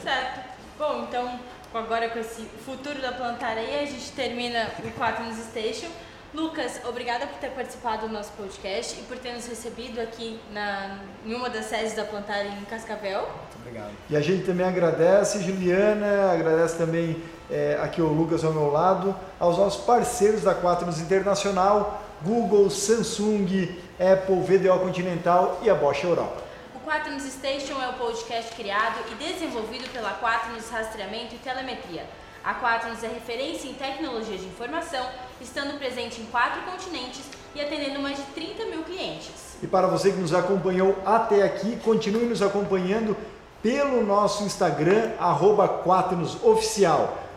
Certo. 0.03 0.41
Bom, 0.79 1.07
então 1.09 1.41
agora 1.73 2.09
com 2.11 2.19
esse 2.19 2.43
futuro 2.65 3.01
da 3.01 3.13
plantar 3.13 3.57
aí, 3.57 3.81
a 3.83 3.87
gente 3.87 4.13
termina 4.13 4.71
o 4.85 4.91
4 4.93 5.25
News 5.25 5.39
Station. 5.49 5.89
Lucas, 6.35 6.81
obrigada 6.89 7.29
por 7.29 7.39
ter 7.39 7.51
participado 7.51 8.09
do 8.09 8.13
nosso 8.13 8.33
podcast 8.33 8.99
e 8.99 9.05
por 9.05 9.17
ter 9.17 9.35
nos 9.35 9.47
recebido 9.47 10.01
aqui 10.01 10.41
na, 10.53 10.99
em 11.25 11.33
uma 11.33 11.49
das 11.49 11.67
sedes 11.67 11.95
da 11.95 12.05
Plantar 12.05 12.45
em 12.45 12.65
Cascavel. 12.65 13.21
Muito 13.21 13.57
obrigado. 13.61 13.93
E 14.11 14.17
a 14.17 14.21
gente 14.21 14.45
também 14.45 14.67
agradece, 14.67 15.41
Juliana, 15.45 16.33
agradece 16.33 16.77
também 16.77 17.23
é, 17.49 17.79
aqui 17.81 18.03
o 18.03 18.09
Lucas 18.09 18.45
ao 18.45 18.53
meu 18.53 18.69
lado, 18.69 19.15
aos 19.39 19.57
nossos 19.57 19.85
parceiros 19.85 20.43
da 20.43 20.57
Quaternos 20.57 21.01
Internacional, 21.01 22.03
Google, 22.21 22.69
Samsung, 22.69 23.81
Apple, 24.01 24.41
VDO 24.41 24.81
Continental 24.81 25.61
e 25.63 25.71
a 25.71 25.75
Bosch 25.77 26.03
Europa. 26.03 26.43
O 26.75 26.81
Quaternos 26.81 27.23
Station 27.23 27.81
é 27.81 27.89
o 27.91 27.93
podcast 27.93 28.53
criado 28.57 28.97
e 29.13 29.15
desenvolvido 29.15 29.89
pela 29.93 30.11
Quaternos 30.15 30.69
Rastreamento 30.69 31.37
e 31.37 31.39
Telemetria. 31.39 32.05
A 32.45 32.53
Quaternos 32.57 33.03
é 33.03 33.09
referência 33.09 33.67
em 33.67 33.73
tecnologia 33.73 34.37
de 34.37 34.45
informação, 34.45 35.03
estando 35.41 35.79
presente 35.79 36.21
em 36.21 36.27
quatro 36.27 36.61
continentes 36.71 37.23
e 37.55 37.61
atendendo 37.61 38.01
mais 38.01 38.19
de 38.19 38.23
30 38.35 38.67
mil 38.67 38.83
clientes. 38.83 39.57
E 39.63 39.67
para 39.67 39.87
você 39.87 40.13
que 40.13 40.19
nos 40.19 40.35
acompanhou 40.35 40.95
até 41.07 41.43
aqui, 41.43 41.77
continue 41.77 42.27
nos 42.27 42.43
acompanhando 42.43 43.17
pelo 43.63 44.05
nosso 44.05 44.45
Instagram, 44.45 45.13
arroba. 45.19 45.83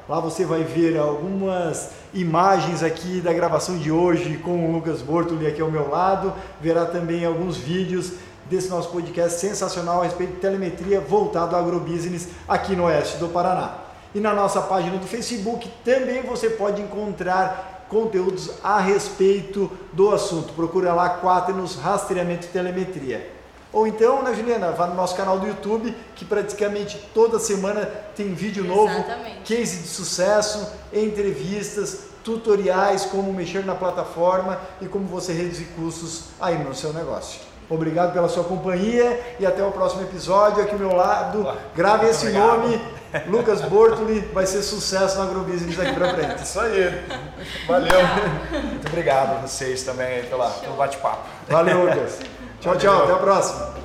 Lá 0.10 0.20
você 0.20 0.44
vai 0.44 0.66
ver 0.66 0.98
algumas 0.98 1.92
imagens 2.14 2.84
aqui 2.84 3.22
da 3.22 3.32
gravação 3.32 3.78
de 3.78 3.90
hoje 3.90 4.38
com 4.40 4.68
o 4.68 4.74
Lucas 4.74 5.02
Bortoli 5.02 5.48
aqui 5.48 5.62
ao 5.62 5.72
meu 5.72 5.90
lado. 5.90 6.34
Verá 6.60 6.86
também 6.86 7.24
alguns 7.24 7.56
vídeos 7.56 8.12
desse 8.50 8.68
nosso 8.68 8.90
podcast 8.90 9.40
sensacional 9.40 10.02
a 10.02 10.04
respeito 10.04 10.34
de 10.34 10.42
telemetria 10.42 11.00
voltado 11.00 11.56
ao 11.56 11.62
agrobusiness 11.62 12.28
aqui 12.46 12.76
no 12.76 12.84
oeste 12.88 13.18
do 13.20 13.30
Paraná. 13.30 13.87
E 14.16 14.20
na 14.20 14.34
nossa 14.34 14.62
página 14.62 14.98
do 14.98 15.08
Facebook 15.08 15.70
também 15.84 16.22
você 16.22 16.50
pode 16.50 16.82
encontrar 16.82 17.86
conteúdos 17.90 18.52
a 18.64 18.80
respeito 18.80 19.72
do 19.94 20.12
assunto. 20.12 20.54
Procura 20.54 20.94
lá 20.94 21.22
Quaternos 21.22 21.76
Rastreamento 21.76 22.48
e 22.48 22.50
Telemetria. 22.50 23.38
Ou 23.72 23.86
então, 23.86 24.24
né, 24.24 24.34
Juliana, 24.34 24.72
vá 24.72 24.88
no 24.88 24.96
nosso 24.96 25.16
canal 25.16 25.40
do 25.40 25.48
YouTube, 25.48 25.94
que 26.16 26.24
praticamente 26.24 26.98
toda 27.14 27.38
semana 27.38 27.86
tem 28.16 28.34
vídeo 28.34 28.64
novo, 28.64 28.94
Exatamente. 28.94 29.42
case 29.44 29.78
de 29.84 29.88
sucesso, 29.88 30.72
entrevistas, 30.92 32.08
tutoriais, 32.24 33.06
como 33.06 33.32
mexer 33.34 33.66
na 33.66 33.76
plataforma 33.76 34.60
e 34.82 34.88
como 34.88 35.06
você 35.06 35.34
reduzir 35.34 35.66
custos 35.76 36.26
aí 36.40 36.58
no 36.58 36.74
seu 36.74 36.94
negócio. 36.94 37.42
Obrigado 37.70 38.14
pela 38.14 38.30
sua 38.30 38.44
companhia 38.44 39.36
e 39.40 39.46
até 39.46 39.64
o 39.64 39.72
próximo 39.72 40.04
episódio. 40.04 40.64
Aqui 40.64 40.72
ao 40.72 40.80
meu 40.80 40.96
lado, 40.96 41.48
grave 41.76 42.06
Muito 42.06 42.12
esse 42.12 42.28
obrigado. 42.28 42.58
nome, 42.62 42.82
Lucas 43.28 43.62
Bortoli, 43.62 44.20
vai 44.34 44.46
ser 44.46 44.62
sucesso 44.62 45.18
no 45.18 45.24
agrobusiness 45.24 45.76
daqui 45.76 45.94
pra 45.94 46.14
frente. 46.14 46.44
Isso 46.44 46.60
aí. 46.60 47.04
Valeu. 47.68 48.00
Muito 48.52 48.88
obrigado 48.88 49.38
a 49.38 49.48
vocês 49.48 49.84
também 49.84 50.24
pela, 50.26 50.50
pelo 50.50 50.76
bate-papo. 50.76 51.28
Valeu, 51.50 51.86
Lucas. 51.86 52.20
Tchau, 52.62 52.78
tchau. 52.78 53.04
Até 53.04 53.14
a 53.14 53.18
próxima. 53.18 53.77